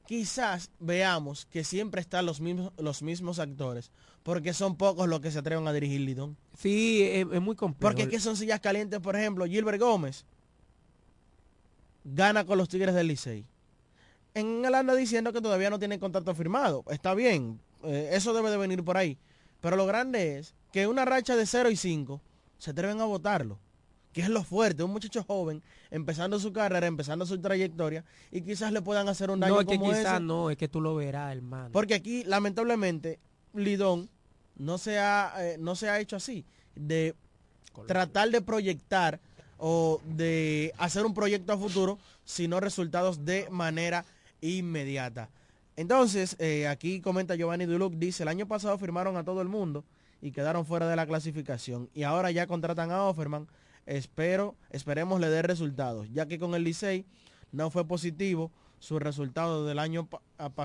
[0.08, 3.92] Quizás veamos que siempre están los mismos, los mismos actores,
[4.24, 6.38] porque son pocos los que se atreven a dirigir Lidón.
[6.58, 7.82] sí, es, es muy complejo.
[7.82, 10.26] Porque es que son sillas calientes, por ejemplo, Gilbert Gómez
[12.06, 13.46] gana con los Tigres del Licey.
[14.34, 16.84] En él anda diciendo que todavía no tiene contrato firmado.
[16.90, 19.18] Está bien, eh, eso debe de venir por ahí.
[19.62, 22.22] Pero lo grande es que una racha de 0 y 5
[22.58, 23.58] se atreven a votarlo.
[24.16, 25.62] Que es lo fuerte, un muchacho joven,
[25.92, 29.68] empezando su carrera, empezando su trayectoria, y quizás le puedan hacer un daño no, es
[29.68, 30.20] que como quizás ese.
[30.22, 31.70] no, es que tú lo verás, hermano.
[31.74, 33.20] Porque aquí, lamentablemente,
[33.54, 34.10] Lidón
[34.56, 36.46] no se ha, eh, no se ha hecho así,
[36.76, 37.14] de
[37.88, 39.20] tratar de proyectar
[39.58, 44.06] o de hacer un proyecto a futuro, sino resultados de manera
[44.40, 45.30] inmediata.
[45.76, 49.84] Entonces, eh, aquí comenta Giovanni Duluc, dice, el año pasado firmaron a todo el mundo
[50.22, 51.90] y quedaron fuera de la clasificación.
[51.94, 53.48] Y ahora ya contratan a Offerman.
[53.86, 57.06] Espero, esperemos le dé resultados, ya que con el Licey
[57.52, 60.08] no fue positivo su resultado del año,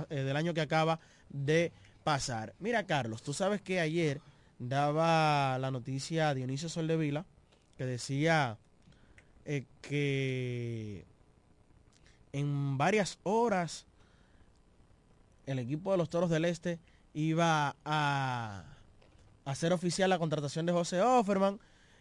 [0.09, 1.73] eh, del año que acaba de
[2.05, 2.55] pasar.
[2.59, 4.21] Mira, Carlos, tú sabes que ayer
[4.59, 7.25] daba la noticia a Dionisio Soldevila
[7.77, 8.59] que decía
[9.47, 11.07] eh, que
[12.33, 13.87] en varias horas
[15.47, 16.79] el equipo de los Toros del Este
[17.15, 18.65] iba a
[19.45, 21.59] hacer oficial la contratación de José Offerman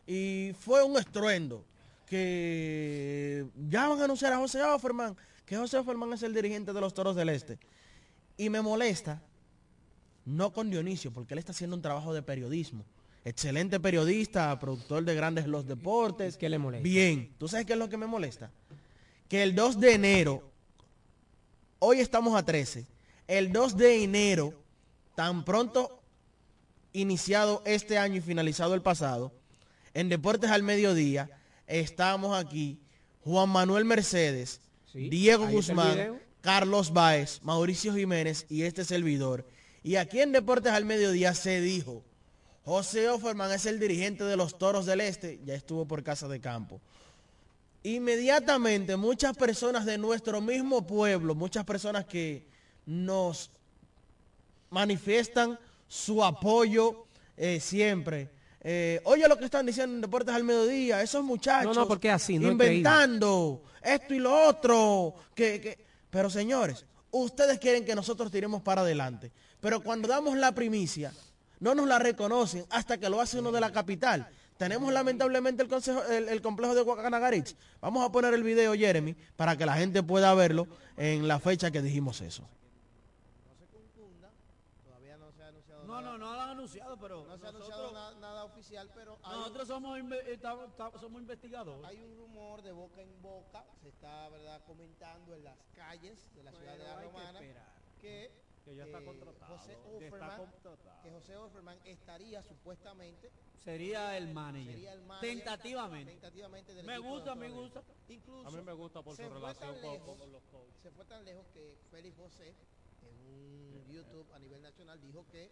[0.09, 1.63] y fue un estruendo
[2.07, 6.81] que ya van a anunciar a José Offerman, que José Offerman es el dirigente de
[6.81, 7.59] los Toros del Este.
[8.35, 9.21] Y me molesta,
[10.25, 12.83] no con Dionisio, porque él está haciendo un trabajo de periodismo.
[13.23, 16.37] Excelente periodista, productor de grandes los deportes.
[16.37, 16.83] ¿Qué le molesta?
[16.83, 18.49] Bien, ¿tú sabes qué es lo que me molesta?
[19.27, 20.51] Que el 2 de enero,
[21.77, 22.87] hoy estamos a 13,
[23.27, 24.55] el 2 de enero,
[25.13, 26.01] tan pronto
[26.93, 29.31] iniciado este año y finalizado el pasado,
[29.93, 31.29] en Deportes al Mediodía,
[31.67, 32.79] estamos aquí,
[33.23, 34.61] Juan Manuel Mercedes,
[34.93, 36.19] Diego Guzmán.
[36.41, 39.45] Carlos Baez, Mauricio Jiménez y este servidor.
[39.83, 42.03] Y aquí en Deportes al Mediodía se dijo,
[42.63, 46.39] José Offerman es el dirigente de los Toros del Este, ya estuvo por casa de
[46.39, 46.81] campo.
[47.83, 52.45] Inmediatamente muchas personas de nuestro mismo pueblo, muchas personas que
[52.85, 53.51] nos
[54.69, 57.05] manifiestan su apoyo
[57.37, 58.29] eh, siempre.
[58.61, 62.11] Eh, oye lo que están diciendo en Deportes al Mediodía, esos muchachos No, no, porque
[62.11, 65.15] así, no inventando esto y lo otro.
[65.33, 65.79] Que, que-
[66.09, 69.31] Pero señores, ustedes quieren que nosotros tiremos para adelante.
[69.61, 71.13] Pero cuando damos la primicia,
[71.59, 74.27] no nos la reconocen hasta que lo hace uno de la capital.
[74.57, 77.55] Tenemos lamentablemente el, consejo, el, el complejo de Guacanagaritz.
[77.79, 81.71] Vamos a poner el video, Jeremy, para que la gente pueda verlo en la fecha
[81.71, 82.43] que dijimos eso.
[85.87, 89.17] No, no, no lo han anunciado, pero No se ha anunciado na- nada oficial, pero
[89.23, 91.85] hay nosotros un- somos, inve- estamos- estamos- somos investigadores.
[91.85, 96.43] Hay un rumor de boca en boca, se está verdad comentando en las calles de
[96.43, 97.39] la ciudad de La que Romana
[97.99, 101.01] que, Que ya está eh, contratado, José está Offerman, contratado.
[101.01, 103.31] que José Offerman estaría supuestamente
[103.63, 104.73] Sería el manager.
[104.73, 106.11] sería el manager Tentativamente.
[106.11, 107.83] tentativamente del Me gusta, me gusta.
[108.09, 110.75] Incluso A mí me gusta por su relación con- lejos- con los coaches.
[110.83, 112.53] Se fue tan lejos que Félix José
[113.01, 115.49] en un YouTube a nivel nacional dijo que,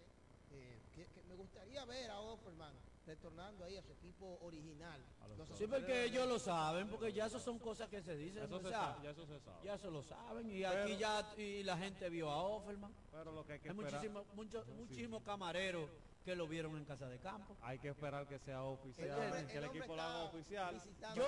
[0.52, 2.74] eh, que- que me gustaría ver a Offerman
[3.06, 5.00] retornando ahí a su equipo original.
[5.38, 8.44] Los Sí, porque ellos lo saben, porque ya eso son cosas que se dicen.
[8.44, 9.58] Eso o se sea, sabe, ya eso se sabe.
[9.66, 10.50] Ya eso lo saben.
[10.52, 12.92] Y Pero- aquí ya y la gente vio a Offerman.
[13.12, 15.90] Pero lo que hay que Hay muchísimos mucho- muchísimos camareros
[16.26, 17.56] que lo vieron en casa de campo.
[17.62, 20.82] Hay que esperar que sea oficial, El hombre- que el, equipo lo haga oficial.
[21.16, 21.28] Yo-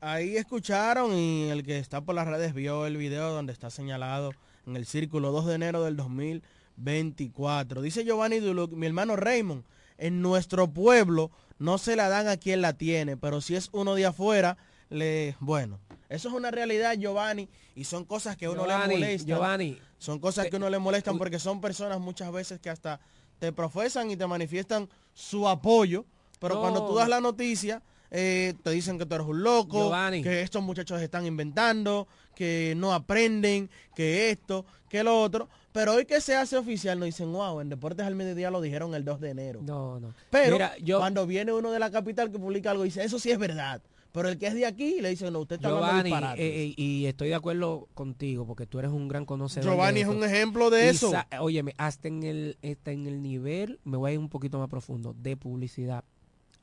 [0.00, 4.30] Ahí escucharon y el que está por las redes vio el video donde está señalado
[4.68, 7.80] en el círculo 2 de enero del 2024.
[7.82, 9.64] Dice Giovanni Duluc, mi hermano Raymond,
[9.96, 13.94] en nuestro pueblo no se la dan a quien la tiene, pero si es uno
[13.94, 14.56] de afuera,
[14.90, 19.00] le, bueno, eso es una realidad, Giovanni, y son cosas que a uno Giovanni, le
[19.00, 19.26] molestan.
[19.26, 23.00] Giovanni, son cosas que a uno le molestan porque son personas muchas veces que hasta
[23.38, 26.04] te profesan y te manifiestan su apoyo,
[26.38, 26.60] pero No.
[26.60, 30.22] cuando tú das la noticia, eh, te dicen que tú eres un loco, Giovanni.
[30.22, 35.48] que estos muchachos están inventando, que no aprenden, que esto, que lo otro.
[35.72, 38.94] Pero hoy que se hace oficial nos dicen, wow, en Deportes al Mediodía lo dijeron
[38.94, 39.60] el 2 de enero.
[39.62, 40.14] No, no.
[40.30, 43.30] Pero Mira, yo- cuando viene uno de la capital que publica algo, dice, eso sí
[43.30, 43.82] es verdad.
[44.10, 46.44] Pero el que es de aquí le dice, no, usted está hablando Giovanni, disparates".
[46.44, 49.70] eh, eh, y estoy de acuerdo contigo porque tú eres un gran conocedor.
[49.70, 51.12] Giovanni es un ejemplo de Y eso.
[51.40, 54.68] Óyeme, hasta en el hasta en el nivel, me voy a ir un poquito más
[54.70, 56.04] profundo, de publicidad.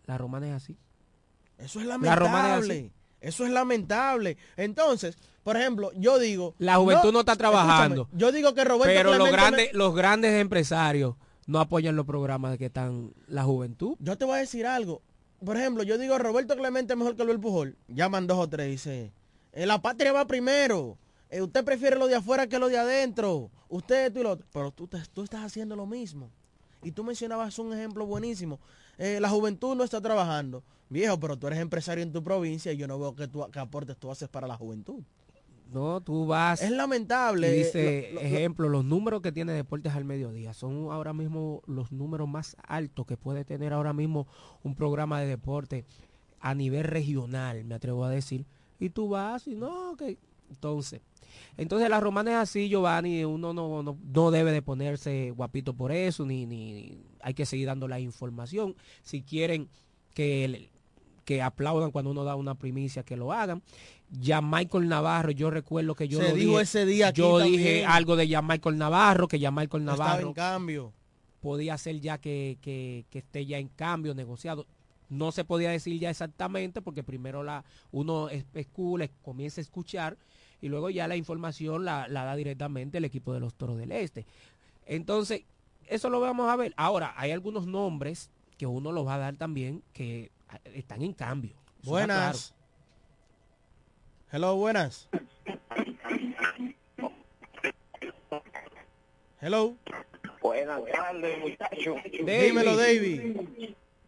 [0.05, 0.75] La romana es así.
[1.57, 2.91] Eso es lamentable.
[3.21, 4.37] Eso es lamentable.
[4.55, 6.53] Entonces, por ejemplo, yo digo...
[6.59, 8.07] La juventud no, está trabajando.
[8.11, 11.15] yo digo que Roberto Pero los Clemente grandes, me- los grandes empresarios
[11.47, 13.95] no apoyan los programas que están la juventud.
[13.99, 15.01] Yo te voy a decir algo.
[15.43, 17.77] Por ejemplo, yo digo Roberto Clemente es mejor que Luis Pujol.
[17.87, 19.11] Llaman dos o tres y dice,
[19.53, 20.97] "Eh, la patria va primero.
[21.29, 23.49] Eh, usted prefiere lo de afuera que lo de adentro.
[23.69, 24.45] Usted esto y lo otro.
[24.53, 26.29] Pero tú, tú estás haciendo lo mismo.
[26.83, 28.59] Y tú mencionabas un ejemplo buenísimo.
[28.97, 30.63] Eh, la juventud no está trabajando.
[30.89, 33.59] Viejo, pero tú eres empresario en tu provincia y yo no veo que, tú, que
[33.59, 35.01] aportes tú haces para la juventud.
[35.73, 36.61] No, tú vas.
[36.61, 37.53] Es lamentable.
[37.53, 41.11] Y dice, Lo- lo- lo- ejemplo, los números que tiene Deportes al Mediodía son ahora
[41.11, 44.27] mismo los números más altos que puede tener ahora mismo
[44.63, 45.85] un programa de deporte
[46.39, 48.45] a nivel regional, me atrevo a decir.
[48.79, 50.19] Y tú vas y no, que
[50.51, 51.01] entonces,
[51.57, 55.91] entonces la romana es así, Giovanni, uno no, no, no debe de ponerse guapito por
[55.91, 58.75] eso, ni, ni hay que seguir dando la información.
[59.01, 59.69] Si quieren
[60.13, 60.69] que
[61.25, 63.63] que aplaudan cuando uno da una primicia, que lo hagan.
[64.11, 67.39] Ya Michael Navarro, yo recuerdo que yo Se lo dijo dije, ese día aquí yo
[67.39, 67.57] también.
[67.63, 70.93] dije algo de ya Michael Navarro, que ya Michael no Navarro en cambio.
[71.41, 74.67] podía ser ya que, que- que esté ya en cambio negociado.
[75.09, 80.17] No se podía decir ya exactamente porque primero la uno es- escu- comienza a escuchar
[80.65, 83.91] y luego ya la información la, la da directamente el equipo de los Toros del
[83.91, 84.25] Este.
[84.87, 85.43] Entonces,
[85.85, 86.73] eso lo vamos a ver.
[86.75, 91.13] Ahora, hay algunos nombres que uno los va a dar también que ah, están en
[91.13, 91.55] cambio.
[91.83, 92.55] Eso Buenas.
[94.31, 95.07] Hello, buenas.
[99.39, 99.75] Hello.
[100.41, 101.97] Buenas tardes, muchachos.
[102.11, 103.37] Dímelo, David.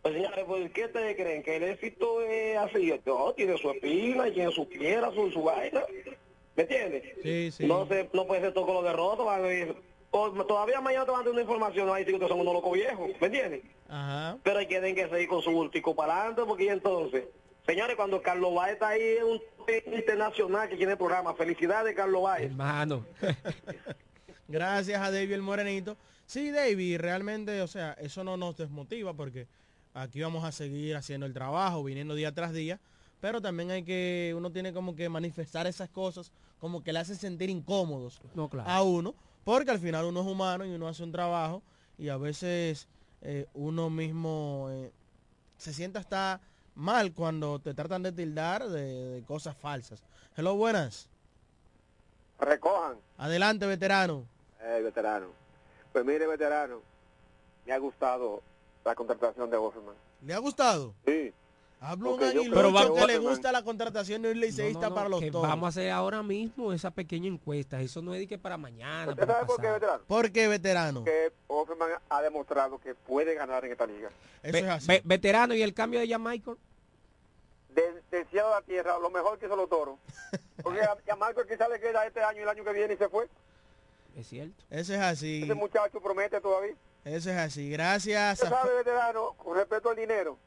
[0.01, 2.93] Pues, señores, ¿por qué ustedes creen que el éxito es así?
[3.05, 5.83] No, tiene su espina, y tiene su piedra, su, su vaina.
[6.57, 7.03] ¿Me entiendes?
[7.23, 7.65] Sí, sí.
[7.65, 9.25] No, se, no puede ser todo con los derrotos.
[9.25, 9.75] van a decir,
[10.11, 12.73] o- todavía mañana te van a dar una información, no hay que son unos locos
[12.73, 13.09] viejos.
[13.21, 13.61] ¿Me entiendes?
[13.87, 14.37] Ajá.
[14.43, 17.25] Pero hay que tienen que seguir con su bultico para adelante, porque y entonces,
[17.65, 19.39] señores, cuando Carlos Báez está ahí, es un
[19.93, 21.33] internacional que tiene el programa.
[21.35, 22.45] Felicidades, Carlos Báez.
[22.49, 23.05] Hermano.
[24.47, 25.97] Gracias a David el Morenito.
[26.25, 29.47] Sí, David, realmente, o sea, eso no nos desmotiva porque
[29.93, 32.79] aquí vamos a seguir haciendo el trabajo, viniendo día tras día,
[33.19, 37.15] pero también hay que, uno tiene como que manifestar esas cosas como que le hacen
[37.15, 38.69] sentir incómodos No, claro.
[38.69, 39.13] a uno,
[39.43, 41.61] porque al final uno es humano y uno hace un trabajo
[41.97, 42.87] y a veces
[43.21, 44.91] eh, uno mismo eh,
[45.57, 46.41] se siente hasta
[46.75, 50.03] mal cuando te tratan de tildar de, de cosas falsas.
[50.35, 51.09] Hello, buenas.
[52.39, 54.25] Recojan, Adelante, veterano.
[54.61, 55.27] eh, veterano.
[55.91, 56.81] Pues mire, veterano,
[57.65, 58.43] me ha gustado
[58.85, 59.95] la contratación de Offerman.
[60.21, 60.93] ¿Le ha gustado?
[61.05, 61.33] Sí.
[61.79, 64.83] Hablo un yo aguilucho creo que que le gusta la contratación de un liceísta No,
[64.85, 65.47] no, no, para los que toros.
[65.47, 67.79] vamos a hacer ahora mismo esa pequeña encuesta.
[67.81, 69.11] Eso no es de que para mañana.
[69.11, 70.03] ¿Usted para sabe por qué, veterano?
[70.07, 71.03] ¿Por qué, veterano?
[71.03, 74.09] Que Offerman ha demostrado que puede ganar en esta liga.
[74.41, 74.87] Eso es así.
[74.87, 76.57] Ve- veterano y el cambio de ya Michael.
[77.69, 79.99] Del, del cielo a la tierra, lo mejor que hizo los toros.
[80.63, 83.07] Porque a Marco quizá le queda este año y el año que viene y se
[83.07, 83.27] fue.
[84.15, 84.63] Es cierto.
[84.71, 85.43] Eso es así.
[85.43, 86.73] Ese muchacho promete todavía.
[87.05, 87.69] Eso es así.
[87.69, 88.39] Gracias.
[88.41, 90.39] Usted a- sabe, veterano, con respecto al dinero,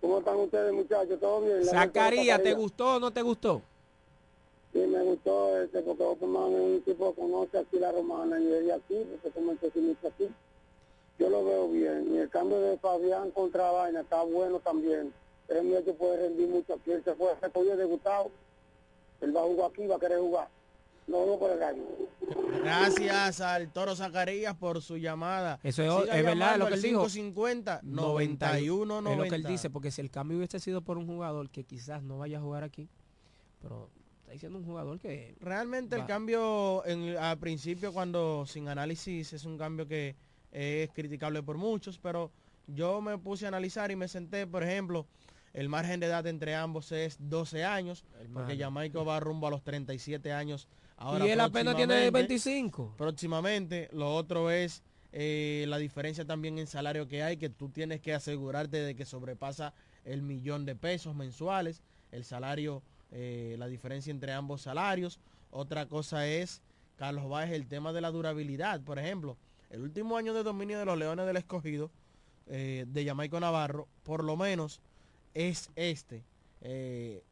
[0.00, 1.20] ¿Cómo están ustedes, muchachos?
[1.20, 1.64] ¿Todo bien?
[1.64, 3.62] Zacarías, ¿te gustó o no te gustó?
[4.72, 8.52] Sí, me gustó este, porque Oferman es un tipo que conoce aquí la romana y
[8.52, 10.28] es de aquí, porque como mucho aquí.
[11.18, 12.14] Yo lo veo bien.
[12.14, 15.12] Y el cambio de Fabián contra Vaina está bueno también.
[15.62, 16.92] Muchacho puede rendir mucho aquí.
[16.92, 18.30] Él se fue recogido de Gustavo.
[19.20, 20.48] Él va a jugar aquí, va a querer jugar.
[21.06, 21.82] No, no por el año.
[22.62, 25.58] Gracias al Toro Zacarías por su llamada.
[25.64, 27.06] Eso es, es verdad lo que él dijo.
[27.06, 29.48] 550 91, 91 Es lo que él 90.
[29.48, 32.40] dice, porque si el cambio hubiese sido por un jugador que quizás no vaya a
[32.40, 32.88] jugar aquí,
[33.60, 33.90] pero
[34.20, 35.34] está diciendo un jugador que...
[35.40, 40.14] Realmente el cambio en, al principio cuando sin análisis es un cambio que
[40.52, 42.30] es criticable por muchos, pero
[42.68, 45.06] yo me puse a analizar y me senté, por ejemplo,
[45.52, 48.56] el margen de edad entre ambos es 12 años, porque.
[48.56, 50.68] Jamaica va rumbo a los 37 años.
[50.96, 52.18] Ahora y él apenas tiene próximamente.
[52.18, 52.94] 25.
[52.96, 53.88] próximamente.
[53.92, 54.82] Lo otro es
[55.12, 59.04] eh, la diferencia también en salario que hay, que tú tienes que asegurarte de que
[59.04, 59.74] sobrepasa
[60.04, 61.82] el millón de pesos mensuales,
[62.12, 65.18] el salario, eh, la diferencia entre ambos salarios.
[65.50, 66.62] Otra cosa es,
[66.96, 68.80] Carlos Báez, el tema de la durabilidad.
[68.82, 69.36] Por ejemplo,
[69.70, 71.90] el último año de dominio de los Leones del Escogido,
[72.46, 74.80] eh, de Jamaico Navarro, por lo menos
[75.34, 76.24] es este.
[76.60, 77.22] Eh,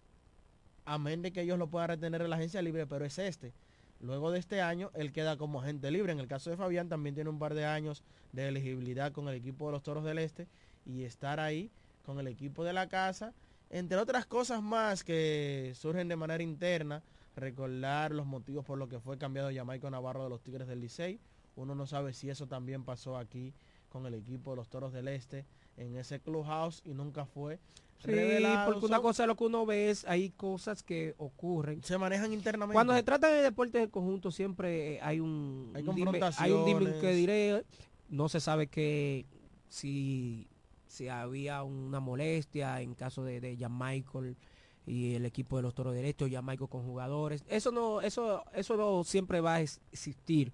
[0.85, 3.53] amén de que ellos lo puedan retener en la agencia libre, pero es este.
[4.01, 6.13] Luego de este año, él queda como agente libre.
[6.13, 9.35] En el caso de Fabián, también tiene un par de años de elegibilidad con el
[9.35, 10.47] equipo de los Toros del Este
[10.87, 11.71] y estar ahí
[12.05, 13.35] con el equipo de la casa,
[13.69, 17.03] entre otras cosas más que surgen de manera interna,
[17.37, 21.21] recordar los motivos por los que fue cambiado Jamaico Navarro de los Tigres del Licey.
[21.55, 23.53] Uno no sabe si eso también pasó aquí
[23.91, 25.45] con el equipo de los Toros del Este
[25.79, 27.59] en ese clubhouse y nunca fue
[27.99, 28.71] Sí, revelado.
[28.73, 31.83] porque una cosa es lo que uno ve, es hay cosas que ocurren.
[31.83, 32.75] Se manejan internamente.
[32.75, 36.65] Cuando se trata de deportes en conjunto siempre hay un, Hay un dime- hay un
[36.65, 37.17] dime que confrontaciones.
[37.17, 37.65] diré.
[38.09, 39.27] No se sabe que
[39.69, 40.49] si,
[40.87, 44.37] si había una molestia en caso de, de Jan Michael
[44.87, 47.45] y el equipo de los Toros de o Jan Michael con jugadores.
[47.49, 50.53] Eso no, eso, eso no siempre va a ex- existir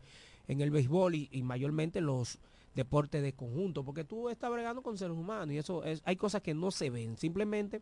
[0.48, 2.38] en el béisbol y, y mayormente en los
[2.74, 6.42] deportes de conjunto, porque tú estás bregando con seres humanos y eso es, hay cosas
[6.42, 7.80] que no se ven, simplemente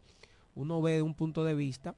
[0.54, 1.94] uno ve de un punto de vista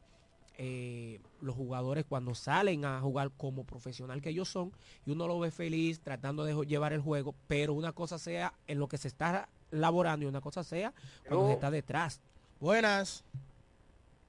[0.57, 4.71] eh, los jugadores cuando salen a jugar como profesional que ellos son
[5.05, 8.79] y uno lo ve feliz tratando de llevar el juego, pero una cosa sea en
[8.79, 10.95] lo que se está laborando y una cosa sea
[11.27, 12.21] cuando se está detrás.
[12.61, 13.25] Buenas.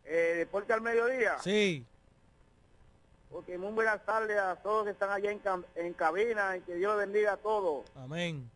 [0.03, 1.37] Eh, Deporte al mediodía.
[1.43, 1.85] Sí.
[3.29, 6.73] Porque muy buenas tardes a todos que están allá en, cam- en cabina y que
[6.75, 7.85] Dios los bendiga a todos.
[7.95, 8.49] Amén.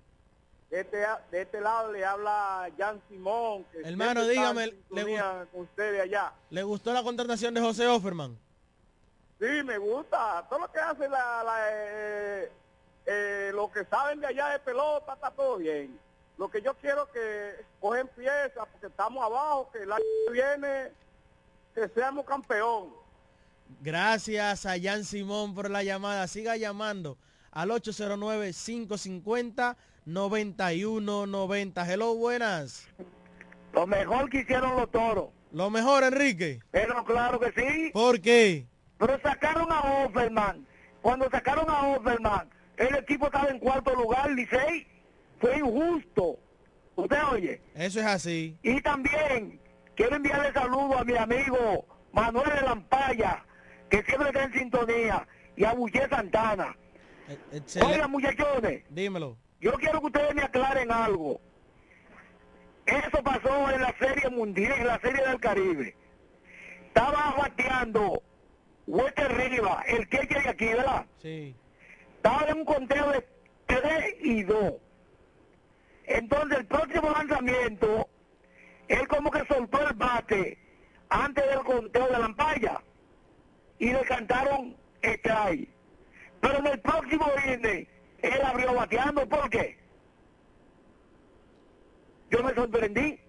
[0.70, 0.98] De este,
[1.32, 3.66] de este lado le habla Jan Simón.
[3.72, 6.32] Que Hermano, dígame, sintonía con ustedes allá.
[6.52, 8.38] ¿Le gustó la contratación de José Offerman?
[9.40, 10.46] Sí, me gusta.
[10.48, 12.52] Todo lo que hace la, la, eh,
[13.06, 16.00] eh, lo que saben de allá de pelota está todo bien.
[16.38, 20.92] Lo que yo quiero que cogen piezas porque estamos abajo, que el año que viene
[21.74, 22.94] que seamos campeón.
[23.82, 26.28] Gracias a Jan Simón por la llamada.
[26.28, 27.18] Siga llamando
[27.52, 27.72] al
[30.14, 31.88] 809-550-9190.
[31.88, 32.88] Hello, buenas.
[33.74, 35.30] Lo mejor que hicieron los toros.
[35.52, 36.60] Lo mejor, Enrique.
[36.72, 37.92] Pero claro que sí.
[37.92, 38.66] ¿Por qué?
[38.98, 40.66] Pero sacaron a Offerman.
[41.02, 44.88] Cuando sacaron a Offerman, el equipo estaba en cuarto lugar, Licey.
[45.40, 46.38] Fue injusto.
[46.96, 47.62] ¿Usted oye?
[47.76, 48.58] Eso es así.
[48.62, 49.60] Y también
[49.96, 53.46] quiero enviarle saludos a mi amigo Manuel de Lampaya,
[53.90, 56.76] que siempre está en sintonía, y a Buché Santana.
[57.52, 57.94] Excelente.
[57.94, 59.38] Oigan, muchachones, Dímelo.
[59.62, 61.42] Yo quiero que ustedes me aclaren algo.
[62.86, 65.96] Eso pasó en la Serie Mundial, en la Serie del Caribe.
[66.88, 68.24] Estaba bateando
[68.88, 71.06] Walter Riva, el que de aquí, ¿verdad?
[71.22, 71.56] Sí.
[72.16, 73.28] Estaba en un conteo de
[73.68, 74.74] 3 y 2.
[76.06, 78.10] Entonces el próximo lanzamiento,
[78.88, 80.58] él como que soltó el bate
[81.10, 82.82] antes del conteo de la ampalla
[83.78, 85.70] y le cantaron strike.
[86.42, 87.88] Pero en el próximo inning,
[88.22, 89.28] él abrió bateando.
[89.28, 89.78] ¿Por qué?
[92.30, 93.20] Yo me sorprendí.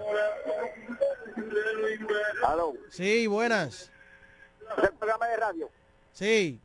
[2.47, 2.73] Aló.
[2.89, 3.91] Sí, buenas.
[4.77, 5.69] ¿Es el programa de radio?
[6.13, 6.61] Sí.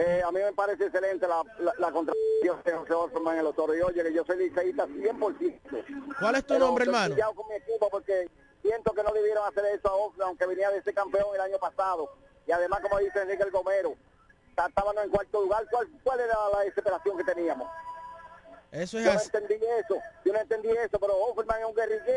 [0.00, 3.54] Eh, a mí me parece excelente la, la, la contratación de José Orferman en los
[3.54, 3.76] toros.
[3.76, 6.14] Y oye, que yo soy liceísta 100%.
[6.18, 7.14] ¿Cuál es tu Pero nombre, hermano?
[7.14, 8.30] pillado con mi equipo porque
[8.62, 9.88] siento que no debieron hacer eso
[10.20, 12.08] a aunque venía de ser campeón el año pasado.
[12.46, 13.94] Y además, como dice Enrique el Gomero,
[14.48, 15.66] estábamos en cuarto lugar.
[15.70, 17.68] ¿Cuál, cuál era la desesperación que teníamos?
[18.72, 19.30] Eso es Yo no así.
[19.34, 20.00] entendí eso.
[20.24, 22.16] Yo no entendí eso, pero Offerman es un guerrillero.